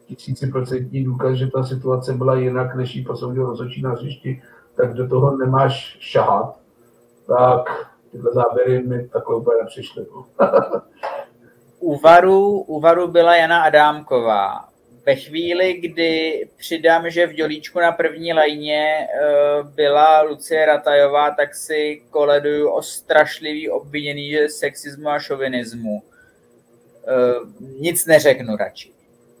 [0.05, 4.41] tisíciprocentní důkaz, že ta situace byla jinak, než ji posoudil rozhodčí na hřišti,
[4.75, 6.59] tak do toho nemáš šahat,
[7.27, 10.05] tak tyhle záběry mi takhle úplně nepřišly.
[10.11, 10.25] No.
[11.79, 14.69] u, varu, u varu byla Jana Adámková.
[15.05, 21.55] Ve chvíli, kdy přidám, že v dělíčku na první lajně eh, byla Lucie Ratajová, tak
[21.55, 26.01] si koleduju o strašlivý obviněný že sexismu a šovinismu.
[27.07, 28.95] Eh, nic neřeknu radši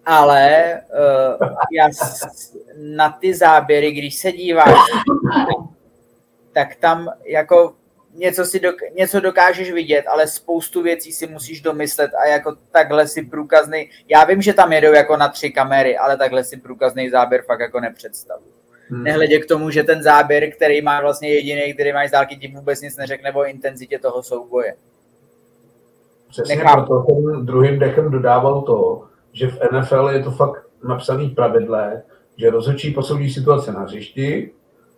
[0.05, 0.81] ale
[1.39, 1.89] uh, já
[2.77, 4.73] na ty záběry, když se díváš,
[6.53, 7.73] tak tam jako
[8.15, 13.07] něco, si dok- něco dokážeš vidět, ale spoustu věcí si musíš domyslet a jako takhle
[13.07, 17.09] si průkazný, já vím, že tam jedou jako na tři kamery, ale takhle si průkazný
[17.09, 18.51] záběr fakt jako nepředstavuju.
[18.89, 19.03] Hmm.
[19.03, 22.47] Nehledě k tomu, že ten záběr, který má vlastně jediný, který má z dálky, ti
[22.47, 24.75] vůbec nic neřekne o intenzitě toho souboje.
[26.29, 26.85] Přesně Nechám.
[26.85, 29.03] proto ten druhým dechem dodával to,
[29.33, 32.03] že v NFL je to fakt napsaný pravidle,
[32.37, 34.51] že rozhodčí posoudí situace na hřišti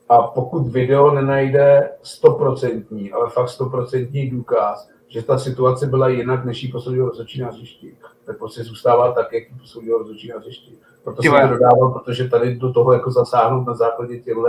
[0.10, 6.64] a pokud video nenajde stoprocentní, ale fakt stoprocentní důkaz, že ta situace byla jinak, než
[6.64, 10.78] ji posoudil rozhodčí na hřišti, tak prostě zůstává tak, jak ji posoudil rozhodčí na hřišti.
[11.04, 14.44] Proto jsem to dodával, protože tady do toho jako zasáhnout na základě těchto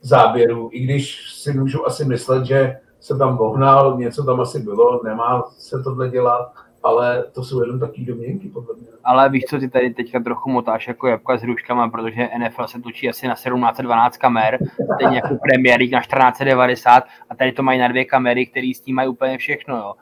[0.00, 5.00] záběrů, i když si můžu asi myslet, že se tam vohnal, něco tam asi bylo,
[5.04, 8.86] nemá se tohle dělat, ale to jsou jenom takové domněnky, podle mě.
[9.04, 12.80] Ale víš, co ty tady teďka trochu motáš jako jabka s hruškama, protože NFL se
[12.80, 14.58] točí asi na 1712 kamer,
[14.94, 15.38] stejně jako
[15.78, 19.38] League na 1490 a tady to mají na dvě kamery, které s tím mají úplně
[19.38, 19.76] všechno.
[19.76, 19.94] Jo.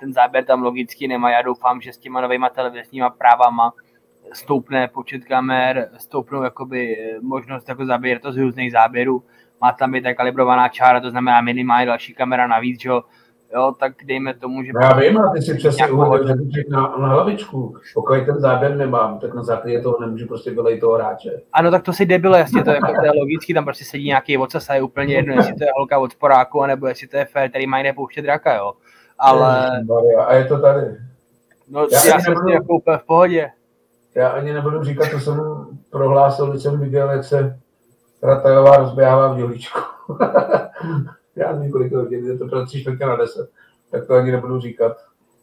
[0.00, 3.72] Ten záběr tam logicky nemá, já doufám, že s těma novýma televizníma právama
[4.32, 9.22] stoupne počet kamer, stoupnou jakoby možnost jako zabírat to z různých záběrů,
[9.60, 13.02] má tam být tak kalibrovaná čára, to znamená minimálně další kamera navíc, že jo,
[13.54, 14.72] jo, tak dejme tomu, že...
[14.72, 16.34] No já vím, a ty si přesně uvedl
[16.70, 17.76] na, na hlavičku.
[17.94, 21.30] Pokud ten záběr nemám, tak na základě toho nemůžu prostě vylejt toho hráče.
[21.52, 24.06] Ano, tak to si debile, jasně, to je, jako, to je logický, tam prostě sedí
[24.06, 27.16] nějaký vocas a je úplně jedno, jestli to je holka od sporáku, anebo jestli to
[27.16, 28.72] je fér, který mají nepouštět draka, jo.
[29.18, 29.70] Ale...
[30.26, 30.80] A je to tady.
[31.68, 33.50] No, já, já jsem nebudu, jako úplně v pohodě.
[34.14, 35.40] Já ani nebudu říkat, co jsem
[35.90, 37.58] prohlásil, když jsem viděl, jak se
[38.22, 39.80] Ratajová rozběhává v dělíčku.
[41.36, 43.50] já nevím, kolik hodin, je to pro tři čtvrtě na deset.
[43.90, 44.96] Tak to ani nebudu říkat,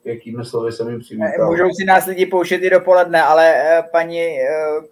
[0.06, 1.52] jakými slovy jsem jim přivítal.
[1.52, 4.28] Můžou si nás lidi pouštět i dopoledne, ale uh, paní,
[4.78, 4.86] uh,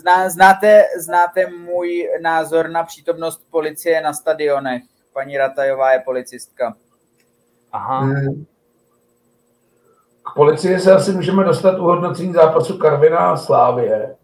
[0.00, 4.82] zná, znáte, znáte můj názor na přítomnost policie na stadionech.
[5.12, 6.74] Paní Ratajová je policistka.
[7.72, 8.00] Aha.
[8.00, 8.44] Hmm.
[10.22, 14.16] K policii se asi můžeme dostat u hodnocení zápasu Karvina a Slávě.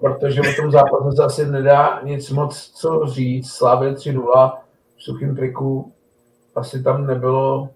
[0.00, 3.52] Protože o tom zápase se asi nedá nic moc co říct.
[3.52, 4.52] Slávě 3-0
[5.00, 5.92] v suchým triku
[6.54, 7.68] asi tam nebylo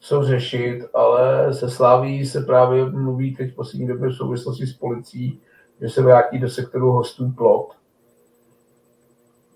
[0.00, 4.72] co řešit, ale se Sláví se právě mluví teď v poslední době v souvislosti s
[4.72, 5.40] policií,
[5.80, 7.72] že se vrátí do sektoru hostů plot.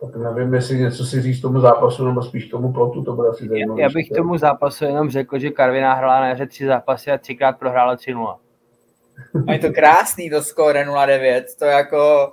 [0.01, 3.49] Tak nevím, jestli něco si říct tomu zápasu, nebo spíš tomu plotu, to bude asi
[3.49, 3.83] zajímavé.
[3.83, 7.59] Já bych tomu zápasu jenom řekl, že Karviná hrála na jaře tři zápasy a třikrát
[7.59, 8.37] prohrála 3-0.
[9.47, 12.33] A je to krásný, to skóre 0-9, to jako,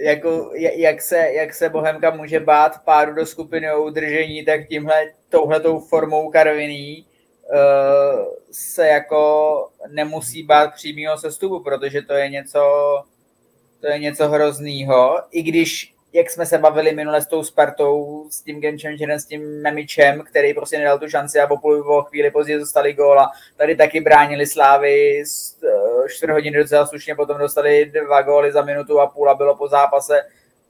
[0.00, 5.12] jako jak, se, jak se Bohemka může bát pádu do skupiny o udržení, tak tímhle,
[5.28, 7.06] touhletou formou Karviní
[7.52, 12.62] uh, se jako nemusí bát přímého sestupu, protože to je něco,
[13.80, 18.42] to je něco hroznýho, i když jak jsme se bavili minule s tou Spartou, s
[18.42, 22.92] tím changerem, s tím Memičem, který prostě nedal tu šanci a po chvíli později dostali
[22.92, 23.30] góla.
[23.56, 25.22] Tady taky bránili Slávy,
[25.64, 25.68] eh,
[26.08, 29.68] čtvrt hodiny docela slušně, potom dostali dva góly za minutu a půl a bylo po
[29.68, 30.20] zápase.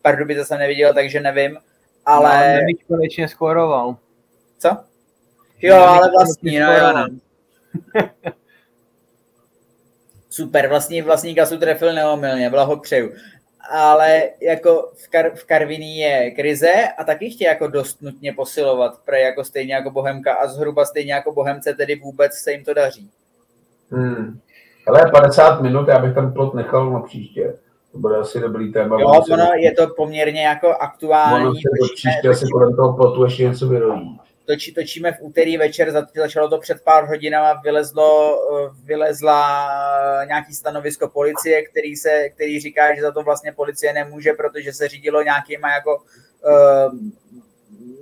[0.02, 1.58] Pardubice jsem neviděl, takže nevím.
[2.06, 2.48] Ale...
[2.48, 3.96] No, Memič konečně skóroval.
[4.58, 4.76] Co?
[5.60, 7.06] Jo, ale vlastní, no jo, no.
[10.30, 13.12] Super, vlastní, vlastní kasu trefil neomylně, blahopřeju
[13.70, 19.00] ale jako v, Kar- v Karviní je krize a taky chtějí jako dost nutně posilovat,
[19.04, 22.74] pre jako stejně jako Bohemka a zhruba stejně jako Bohemce, tedy vůbec se jim to
[22.74, 23.10] daří.
[23.90, 24.40] Hmm.
[24.86, 27.54] Ale 50 minut, já bych ten plot nechal na příště.
[27.92, 29.00] To bude asi dobrý téma.
[29.00, 31.44] Jo, ono je to poměrně jako aktuální.
[31.46, 35.92] Ono se příště asi kolem toho plotu ještě něco vyrojí točí, točíme v úterý večer,
[36.14, 39.68] začalo to před pár hodinama, vylezlo, eh, vylezla
[40.26, 44.88] nějaký stanovisko policie, který, se, který říká, že za to vlastně policie nemůže, protože se
[44.88, 46.98] řídilo nějakýma jako uh,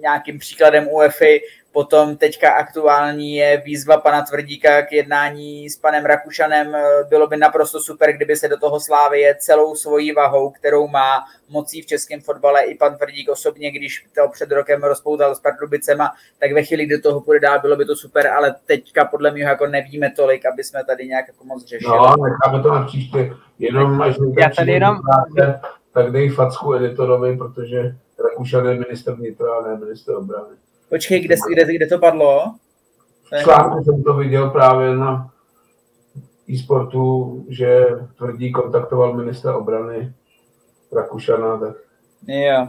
[0.01, 1.41] nějakým příkladem UEFI,
[1.73, 6.77] Potom teďka aktuální je výzva pana Tvrdíka k jednání s panem Rakušanem.
[7.09, 11.83] Bylo by naprosto super, kdyby se do toho Slávie celou svojí vahou, kterou má mocí
[11.83, 16.53] v českém fotbale i pan Tvrdík osobně, když to před rokem rozpoutal s Pardubicema, tak
[16.53, 19.67] ve chvíli, kdy toho půjde dál, bylo by to super, ale teďka podle mě jako
[19.67, 21.97] nevíme tolik, aby jsme tady nějak jako moc řešili.
[21.97, 23.33] No, necháme to na příště.
[23.59, 24.99] Jenom až Já tady jenom...
[25.03, 25.61] Práce,
[25.93, 30.57] tak dej facku editorovi, protože Rakušan je minister vnitra a ne minister obrany.
[30.91, 32.55] Počkej, kde, kde, kde to padlo?
[33.33, 35.33] V článku jsem to viděl právě na
[36.51, 37.87] e-sportu, že
[38.19, 40.15] tvrdí kontaktoval ministra obrany
[40.93, 41.77] Rakušana, tak...
[42.27, 42.69] Jo,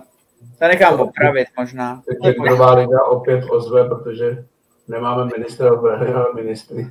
[0.59, 2.01] to nechám opravit možná.
[2.07, 4.45] Takže nová liga opět ozve, protože
[4.87, 6.87] nemáme ministra obrany, ale ministry.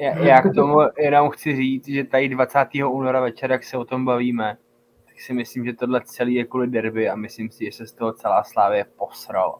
[0.00, 2.58] já, já k tomu jenom chci říct, že tady 20.
[2.88, 4.56] února večer, jak se o tom bavíme,
[5.06, 7.92] tak si myslím, že tohle celý je kvůli derby a myslím si, že se z
[7.92, 9.58] toho celá Slávě posrala.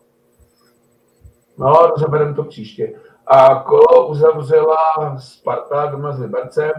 [1.62, 2.94] No, rozebereme to příště.
[3.26, 4.76] A kolo uzavřela
[5.18, 6.72] Sparta doma s Libercem.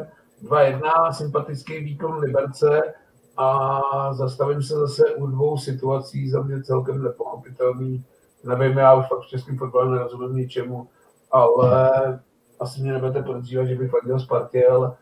[0.44, 2.94] 2-1, sympatický výkon Liberce
[3.38, 3.80] a
[4.14, 8.06] zastavím se zase u dvou situací, za mě celkem nepochopitelný.
[8.44, 10.90] Nevím, já už fakt v českém fotbalu nerozumím ničemu,
[11.32, 11.92] ale
[12.60, 14.96] asi mě nebudete podezřívat, že bych fandil Spartě, ale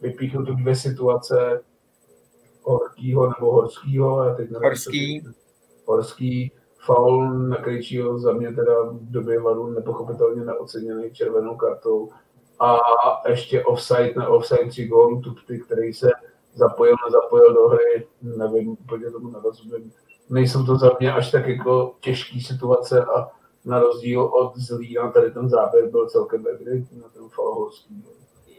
[0.00, 1.60] vypíchnu tu dvě situace
[2.62, 4.24] Horkýho nebo Horskýho.
[4.24, 5.24] Já teď nevím, Horský.
[5.86, 6.52] Horský
[6.86, 12.08] faul na Krejčího za mě teda v době varu nepochopitelně neoceněný červenou kartou
[12.60, 12.76] a
[13.28, 16.10] ještě offside na offside tři gólů Tupty, který se
[16.54, 19.92] zapojil, nezapojil do hry, nevím, úplně tomu nerozumím.
[20.30, 23.28] Nejsou to za mě až tak jako těžké situace a
[23.64, 28.04] na rozdíl od Zlína tady ten záběr byl celkem evidentní na ten Falhorský.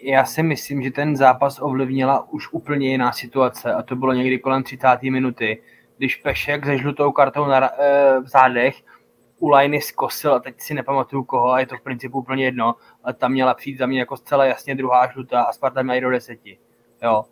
[0.01, 4.39] Já si myslím, že ten zápas ovlivnila už úplně jiná situace a to bylo někdy
[4.39, 4.87] kolem 30.
[5.03, 5.61] minuty,
[5.97, 8.83] když Pešek se žlutou kartou na, e, v zádech
[9.39, 12.75] u Lajny zkosil a teď si nepamatuju koho a je to v principu úplně jedno,
[13.03, 16.09] ale tam měla přijít za mě jako zcela jasně druhá žlutá a Sparta měla do
[16.09, 16.59] deseti.
[17.03, 17.25] Jo.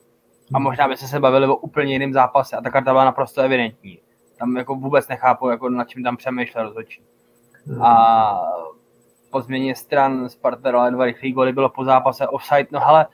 [0.53, 3.99] A možná by se bavili o úplně jiném zápase a ta karta byla naprosto evidentní.
[4.39, 7.03] Tam jako vůbec nechápu, jako nad čím tam přemýšlel rozhodčí.
[7.81, 8.41] A
[9.31, 12.67] po změně stran Sparta dala dva rychlý goly, bylo po zápase offside.
[12.71, 13.07] No ale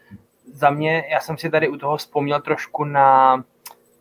[0.54, 3.43] za mě, já jsem si tady u toho vzpomněl trošku na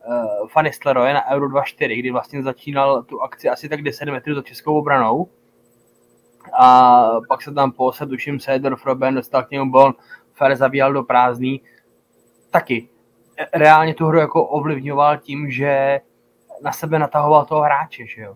[0.07, 4.35] uh, Fanny Stleroy na Euro 2.4, kdy vlastně začínal tu akci asi tak 10 metrů
[4.35, 5.29] za českou obranou.
[6.59, 9.93] A pak se tam po tuším, Seedorf Robben dostal k němu bol,
[10.33, 11.61] Fer zabíjal do prázdný.
[12.49, 12.89] Taky
[13.53, 15.99] reálně tu hru jako ovlivňoval tím, že
[16.63, 18.35] na sebe natahoval toho hráče, že jo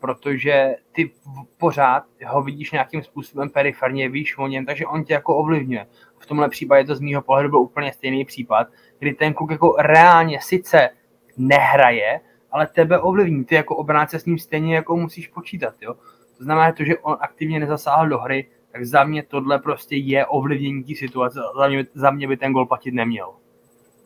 [0.00, 1.10] protože ty
[1.58, 5.86] pořád ho vidíš nějakým způsobem periferně, víš o něm, takže on tě jako ovlivňuje.
[6.18, 9.76] V tomhle případě to z mýho pohledu byl úplně stejný případ, kdy ten kluk jako
[9.78, 10.90] reálně sice
[11.36, 12.20] nehraje,
[12.52, 13.44] ale tebe ovlivní.
[13.44, 15.74] Ty jako obránce s ním stejně jako musíš počítat.
[15.80, 15.94] Jo?
[16.38, 20.26] To znamená, to, že on aktivně nezasáhl do hry, tak za mě tohle prostě je
[20.26, 21.40] ovlivnění té situace.
[21.58, 23.28] Za mě, za mě by ten gol platit neměl.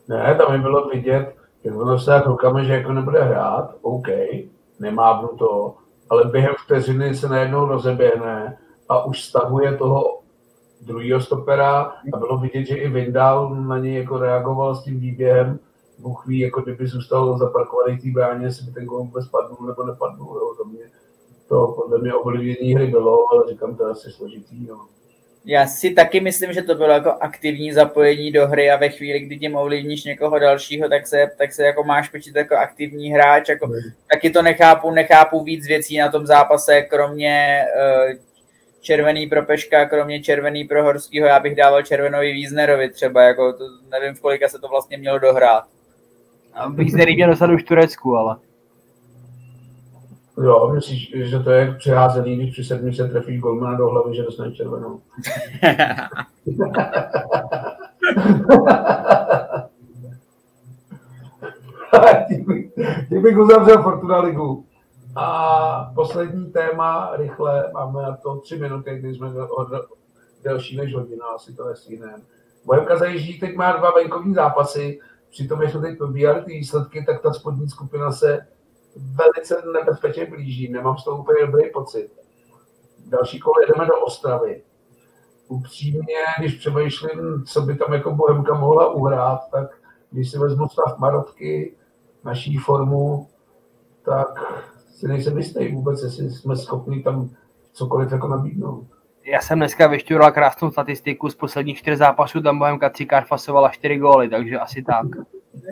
[0.09, 4.07] Ne, tam mi bylo vidět, jak ono se tak rukama, že jako nebude hrát, OK,
[4.81, 5.75] nemá to,
[6.11, 8.59] ale během vteřiny se najednou rozeběhne
[8.89, 10.21] a už stahuje toho
[10.81, 15.59] druhého stopera a bylo vidět, že i Vindal na něj jako reagoval s tím výběhem.
[16.01, 19.87] Bůh ví, jako kdyby zůstal zaparkovaný té bráně, jestli by ten gol vůbec padnul nebo
[19.87, 20.37] nepadnul.
[20.37, 20.55] Jo.
[20.59, 20.85] To, mě,
[21.49, 24.67] to podle mě ovlivnění hry bylo, ale říkám, to je asi složitý.
[24.67, 24.87] No.
[25.45, 29.21] Já si taky myslím, že to bylo jako aktivní zapojení do hry a ve chvíli,
[29.21, 33.49] kdy tím ovlivníš někoho dalšího, tak se, tak se jako máš počít jako aktivní hráč.
[33.49, 33.75] Jako, mm.
[34.11, 38.19] taky to nechápu, nechápu víc věcí na tom zápase, kromě uh,
[38.81, 43.65] červený pro Peška, kromě červený pro Horskýho, já bych dával červenovi Wiesnerovi třeba, jako to,
[43.91, 45.65] nevím, v kolika se to vlastně mělo dohrát.
[46.75, 48.37] Wiesner měl dostat už v Turecku, ale.
[50.45, 54.23] Jo, myslíš, že to je přiházený, když při sedmi se trefíš golmana do hlavy, že
[54.23, 55.01] dostane červenou.
[63.09, 64.65] tím, bych uzavřel Fortuna Ligu.
[65.17, 69.33] A poslední téma, rychle, máme na to tři minuty, když jsme
[70.45, 72.15] delší než hodina, asi to nestíneme.
[72.65, 74.99] Bohemka zajíždí, teď má dva venkovní zápasy,
[75.31, 78.47] přitom, když teď probíhali ty výsledky, tak ta spodní skupina se
[78.97, 82.11] velice nebezpečně blíží, nemám z toho úplně dobrý pocit.
[83.07, 84.63] Další kolo jedeme do Ostravy.
[85.49, 89.71] Upřímně, když přemýšlím, co by tam jako Bohemka mohla uhrát, tak
[90.11, 91.77] když si vezmu stav Marotky,
[92.25, 93.29] naší formu,
[94.03, 94.29] tak
[94.91, 97.31] si nejsem jistý vůbec, jestli jsme schopni tam
[97.73, 98.87] cokoliv jako nabídnout.
[99.25, 103.97] Já jsem dneska vyšťural krásnou statistiku z posledních čtyř zápasů, tam Bohemka třikrát fasovala čtyři
[103.97, 105.07] góly, takže asi tak.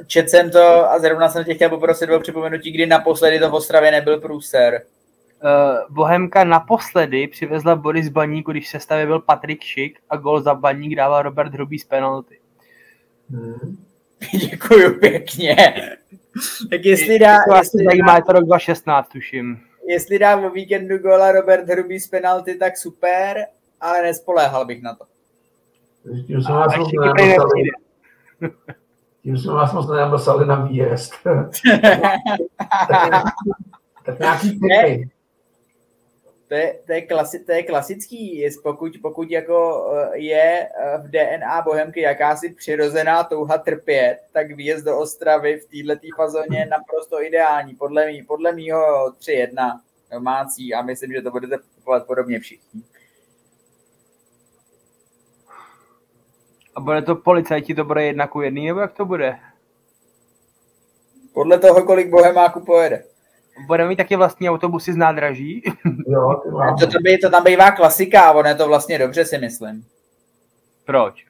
[0.07, 3.55] Čet jsem to a zrovna jsem tě chtěl poprosit o připomenutí, kdy naposledy to v
[3.55, 4.83] Ostravě nebyl průser.
[5.45, 10.55] Uh, Bohemka naposledy přivezla Boris Baník, když se stavě byl Patrik Šik a gol za
[10.55, 12.39] Baník dával Robert Hrubý z penalty.
[13.31, 13.77] Hmm.
[14.51, 15.57] Děkuju pěkně.
[16.71, 17.37] tak jestli dá...
[17.49, 19.68] To jestli zajímá, je to rok 2016, tuším.
[19.89, 23.47] Jestli dá o víkendu gola Robert Hrubý z penalty, tak super,
[23.81, 25.05] ale nespoléhal bych na to.
[26.27, 26.91] Tím jsem vás moc
[29.23, 31.15] tím jsme vás moc nenamlsali na výjezd.
[31.25, 31.51] tak,
[34.05, 35.11] tak nějaký typy.
[36.49, 41.11] To je, to, je klasi, to je klasický, pokud, pokud jako eh, je eh, v
[41.11, 47.23] DNA Bohemky jakási přirozená touha trpět, tak výjezd do Ostravy v této fazóně je naprosto
[47.23, 47.75] ideální.
[47.75, 49.81] Podle, mý, podle mýho 3-1
[50.11, 52.83] domácí a myslím, že to budete kupovat podobně všichni.
[56.75, 59.39] A bude to policajti, to bude jedna ku jedný, nebo jak to bude?
[61.33, 63.05] Podle toho, kolik Bohemáku pojede.
[63.67, 65.63] Budeme mít taky vlastní autobusy z nádraží.
[66.09, 66.43] Jo,
[66.81, 69.85] to, to, by, to tam bývá klasika a ono je to vlastně dobře, si myslím.
[70.85, 71.27] Proč?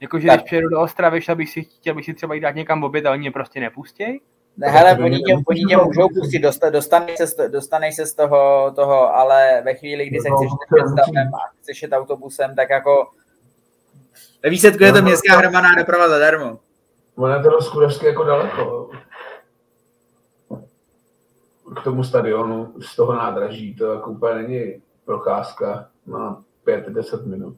[0.00, 2.84] Jakože když přijedu do Ostravy, šel bych si, chtěl bych si třeba jít dát někam
[2.84, 4.20] oběd a oni mě prostě nepustějí?
[4.56, 6.38] Ne, hele, oni tě, oni tě můžou pustit,
[6.70, 10.50] dostaneš se, dostaneš se z toho, toho, ale ve chvíli, kdy se chceš
[10.92, 13.10] stavem a chceš jet autobusem, tak jako
[14.42, 16.58] ve výsledku je to městská hromadná doprava zadarmo.
[17.16, 17.50] Ono je to
[17.80, 18.90] dost jako daleko
[21.80, 27.56] k tomu stadionu z toho nádraží, to jako úplně není procházka na 5-10 minut.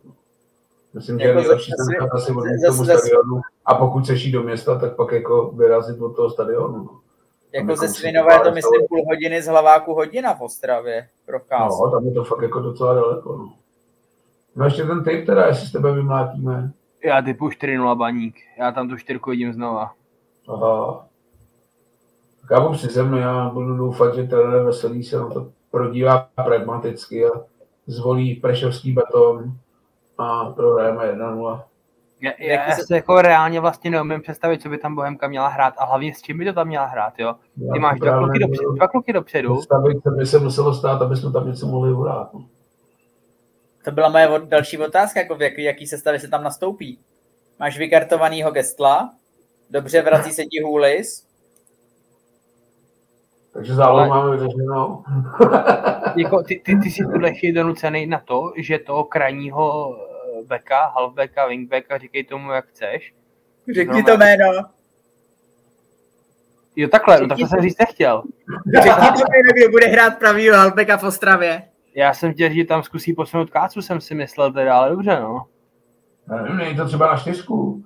[0.95, 4.79] Myslím, že jako je nejlepší ten asi od tomu stadionu a pokud se do města,
[4.79, 6.79] tak pak jako vyrazit od toho stadionu.
[6.79, 7.01] No.
[7.53, 11.85] Jako ze Svinové to myslím půl hodiny z Hlaváku hodina v Ostravě procházka.
[11.85, 13.37] No, tam je to fakt jako docela daleko.
[13.37, 13.53] No.
[14.57, 16.73] No ještě ten typ teda, jestli s tebe vymlátíme.
[17.05, 18.37] Já typu 4-0 baník.
[18.59, 19.93] Já tam tu čtyřku vidím znova.
[20.49, 21.08] Aha.
[22.51, 27.27] Já budu si zemnou, já budu doufat, že trenér Veselý se na to prodívá pragmaticky
[27.27, 27.31] a
[27.87, 29.53] zvolí prešovský beton
[30.19, 31.63] a prohrajeme 1-0.
[32.21, 35.75] Já, já, já si jako reálně vlastně neumím představit, co by tam Bohemka měla hrát
[35.79, 37.35] a hlavně s čím by to tam měla hrát, jo?
[37.73, 39.55] Ty máš dva kluky, dopředu, dva kluky dopředu.
[39.55, 42.35] Představit, co by se muselo stát, aby jsme tam něco mohli hrát.
[42.35, 42.45] No.
[43.85, 46.99] To byla moje další otázka, jako v jaký, jaký sestavě se tam nastoupí.
[47.59, 49.11] Máš vykartovanýho Gestla,
[49.71, 51.28] dobře vrací se ti Hulis.
[53.59, 54.09] Takže zálohu Ale...
[54.09, 55.05] máme vyřešenou.
[56.17, 60.93] jako, ty, ty, ty jsi tuhle chvíli donucený na to, že toho krajního eh, beka,
[60.95, 63.15] halfbacka, wingbacka, říkej tomu, jak chceš.
[63.75, 64.45] Řekni to jméno.
[66.77, 68.23] Jo, takhle, no tak to jsem říct nechtěl.
[68.83, 71.63] Řekni to jméno, kdo bude hrát pravýho halfbacka v Ostravě.
[71.95, 75.47] Já jsem chtěl, že tam zkusí posunout kácu, jsem si myslel teda, ale dobře, no.
[76.29, 77.85] Nevím, není to třeba na čtyřku.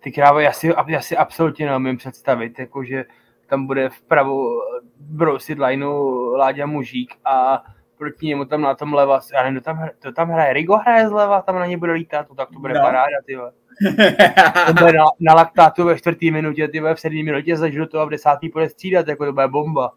[0.00, 3.04] Ty krávo, já si, já si absolutně neumím představit, jakože
[3.52, 4.48] tam bude vpravo
[4.96, 7.64] brousit lineu Láďa Mužík a
[7.98, 11.08] proti němu tam na tom leva, já nevím, to tam, to tam hraje, Rigo hraje
[11.08, 12.80] zleva, tam na ně bude lítat, to tak to bude no.
[12.80, 13.36] paráda, ty
[14.66, 18.04] to bude na, na, laktátu ve čtvrtý minutě, ty v sedmý minutě zažil to a
[18.04, 19.92] v desátý bude střídat, jako to bude bomba.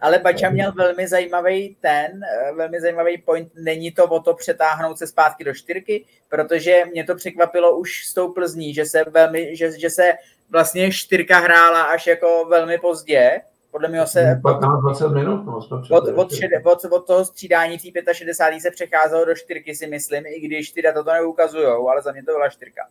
[0.00, 4.98] Ale Bača měl velmi zajímavý ten, eh, velmi zajímavý point, není to o to přetáhnout
[4.98, 9.56] se zpátky do čtyřky, protože mě to překvapilo už s tou Plzní, že se velmi,
[9.56, 10.12] že, že se
[10.50, 13.40] vlastně čtyřka hrála až jako velmi pozdě,
[13.70, 14.40] podle mě se...
[14.44, 16.32] 15-20 minut, no, jsme od, od,
[16.64, 18.60] od, od, toho střídání té 65.
[18.60, 22.22] se přecházelo do čtyřky, si myslím, i když ty data to neukazují, ale za mě
[22.22, 22.82] to byla čtyřka.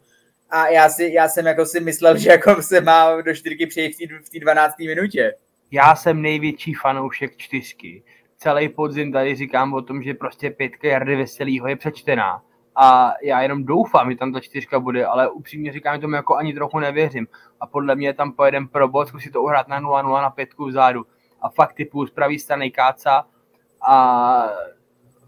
[0.49, 3.95] A já, si, já jsem jako si myslel, že jako se má do čtyřky přejít
[4.25, 4.79] v té 12.
[4.79, 5.33] minutě
[5.73, 8.03] já jsem největší fanoušek čtyřky.
[8.37, 12.41] Celý podzim tady říkám o tom, že prostě pětka Jardy Veselýho je přečtená.
[12.75, 16.35] A já jenom doufám, že tam ta čtyřka bude, ale upřímně říkám, že tomu jako
[16.35, 17.27] ani trochu nevěřím.
[17.59, 21.05] A podle mě tam pojedem pro bod, zkusit to uhrát na 0-0 na pětku vzadu.
[21.41, 23.25] A fakt typu z pravý strany káca
[23.87, 24.45] a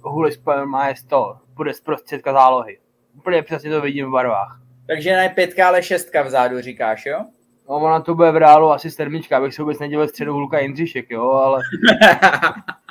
[0.01, 2.79] Hulis má je to, bude z prostředka zálohy.
[3.17, 4.59] Úplně přesně to vidím v barvách.
[4.87, 7.25] Takže ne pětka, ale šestka vzadu, říkáš, jo?
[7.69, 11.09] No, ona to bude v reálu asi termička, abych se vůbec nedělal středu Hulka Jindřišek,
[11.09, 11.61] jo, ale...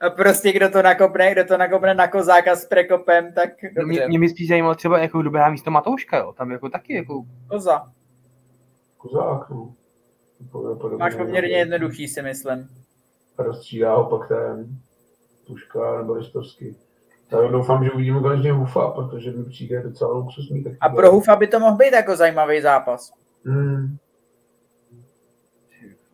[0.00, 3.84] A prostě kdo to nakopne, kdo to nakopne na kozáka s prekopem, tak dobře.
[3.84, 6.94] Mě, mě mi spíš zajímalo třeba, jako kdo běhá místo Matouška, jo, tam jako taky
[6.94, 7.24] jako...
[7.48, 7.92] Koza.
[8.98, 9.74] Kozák, no.
[10.52, 12.68] Podobně, Máš poměrně jednoduchý, si myslím.
[13.38, 14.66] Rozstřídá ho pak ten
[15.46, 16.76] Tuška nebo Ristovský.
[17.30, 20.64] Tak doufám, že uvidíme konečně Hufa, protože mi přijde docela luxusní.
[20.64, 23.12] Tak a pro Hufa by to mohl být jako zajímavý zápas.
[23.44, 23.96] Hmm.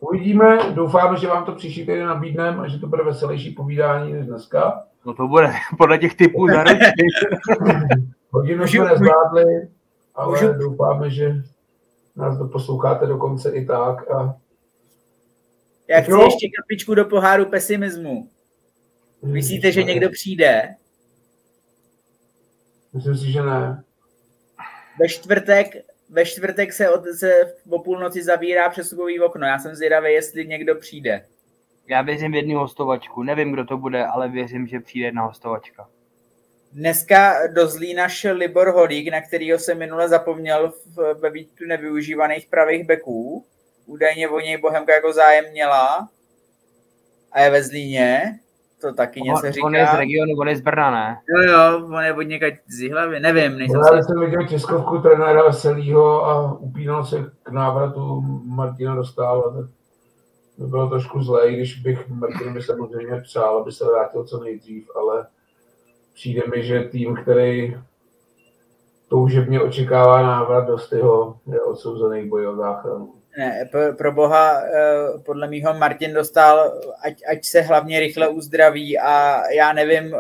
[0.03, 4.27] Uvidíme, doufáme, že vám to příští týden nabídneme a že to bude veselější povídání než
[4.27, 4.85] dneska.
[5.07, 6.65] No to bude podle těch typů za
[8.31, 9.69] Hodinu jsme nezvládli,
[10.15, 10.53] ale můžu...
[10.53, 11.43] doufáme, že
[12.17, 14.11] nás to posloucháte dokonce i tak.
[14.11, 14.37] A...
[15.89, 16.23] Já chci no?
[16.23, 18.29] ještě kapičku do poháru pesimismu.
[19.23, 20.75] Myslíte, že někdo přijde
[22.95, 23.85] Myslím si, že ne.
[25.01, 25.75] Ve čtvrtek,
[26.13, 29.47] ve čtvrtek se, od, se o půlnoci zavírá přestupový okno.
[29.47, 31.27] Já jsem zvědavý, jestli někdo přijde.
[31.87, 33.23] Já věřím v jednu hostovačku.
[33.23, 35.89] Nevím, kdo to bude, ale věřím, že přijde jedna hostovačka.
[36.73, 40.75] Dneska do Zlína šel Libor Holík, na kterého se minule zapomněl
[41.21, 43.47] ve výtu nevyužívaných pravých beků.
[43.87, 46.09] Údajně o něj Bohemka jako zájem měla
[47.33, 48.39] a je ve Zlíně
[48.83, 49.67] to taky něco on, říká.
[49.67, 51.19] On je z regionu, on je z Brna, ne?
[51.29, 53.59] Jo, jo, on je od někať z Jihlavy, nevím.
[53.59, 59.67] Nejsem Já jsem viděl českovku trenéra Veselýho a upínal se k návratu Martina Dostála, tak
[60.59, 65.27] to bylo trošku zlé, když bych Martinovi samozřejmě přál, aby se vrátil co nejdřív, ale
[66.15, 67.77] přijde mi, že tým, který
[69.09, 73.15] toužebně očekává návrat do Styho, je odsouzený o záchranu.
[73.39, 78.99] Ne, pro, pro boha, eh, podle mýho Martin dostal, ať, ať se hlavně rychle uzdraví
[78.99, 80.17] a já nevím,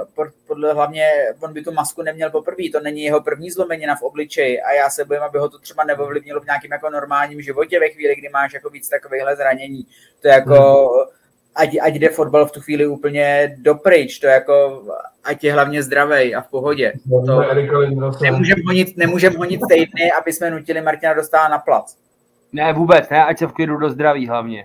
[0.46, 1.06] podle hlavně,
[1.40, 4.90] on by tu masku neměl poprvé, to není jeho první zlomenina v obličeji a já
[4.90, 8.28] se bojím, aby ho to třeba neovlivnilo v nějakém jako normálním životě ve chvíli, kdy
[8.28, 9.86] máš jako víc takovýchhle zranění.
[10.20, 11.06] To je jako, hmm.
[11.54, 14.82] ať, ať jde fotbal v tu chvíli úplně dopryč, to je jako,
[15.24, 16.92] ať je hlavně zdravý a v pohodě.
[17.26, 22.01] To nemůžeme honit, nemůžem honit týdny, aby jsme nutili Martina dostat na plac.
[22.52, 24.64] Ne, vůbec ne, ať se v klidu do zdraví hlavně.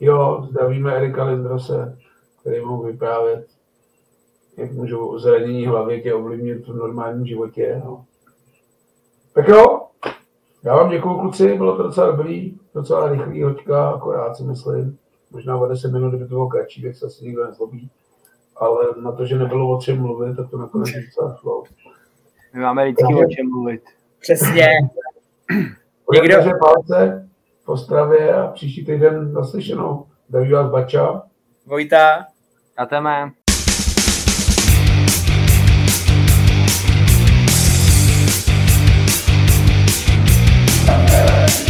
[0.00, 1.98] Jo, zdravíme Erika Lindrose,
[2.40, 3.46] který mohu vyprávět,
[4.56, 7.82] jak můžou zranění hlavy tě ovlivnit v normálním životě.
[7.84, 8.04] No.
[9.34, 9.86] Tak jo,
[10.64, 14.98] já vám děkuju kluci, bylo to docela dobrý, docela rychlý hoďka, akorát si myslím.
[15.30, 17.90] Možná o 10 minut, kdyby to bylo kratší, tak se asi nikdo nezlobí.
[18.56, 21.64] Ale na to, že nebylo o čem mluvit, tak to nakonec docela šlo.
[22.54, 23.82] My máme vždycky o čem mluvit.
[24.20, 24.68] Přesně.
[26.12, 26.36] Někde...
[26.36, 26.58] Někdo...
[26.58, 27.28] palce
[27.64, 30.06] v Ostravě a příští týden naslyšenou.
[30.28, 31.22] Zdraví vás Bača.
[31.66, 32.26] Vojta.
[32.76, 33.30] A Teme.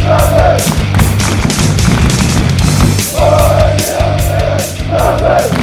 [0.01, 0.61] Nothing!
[3.13, 3.81] Nothing!
[4.91, 5.60] Nothing!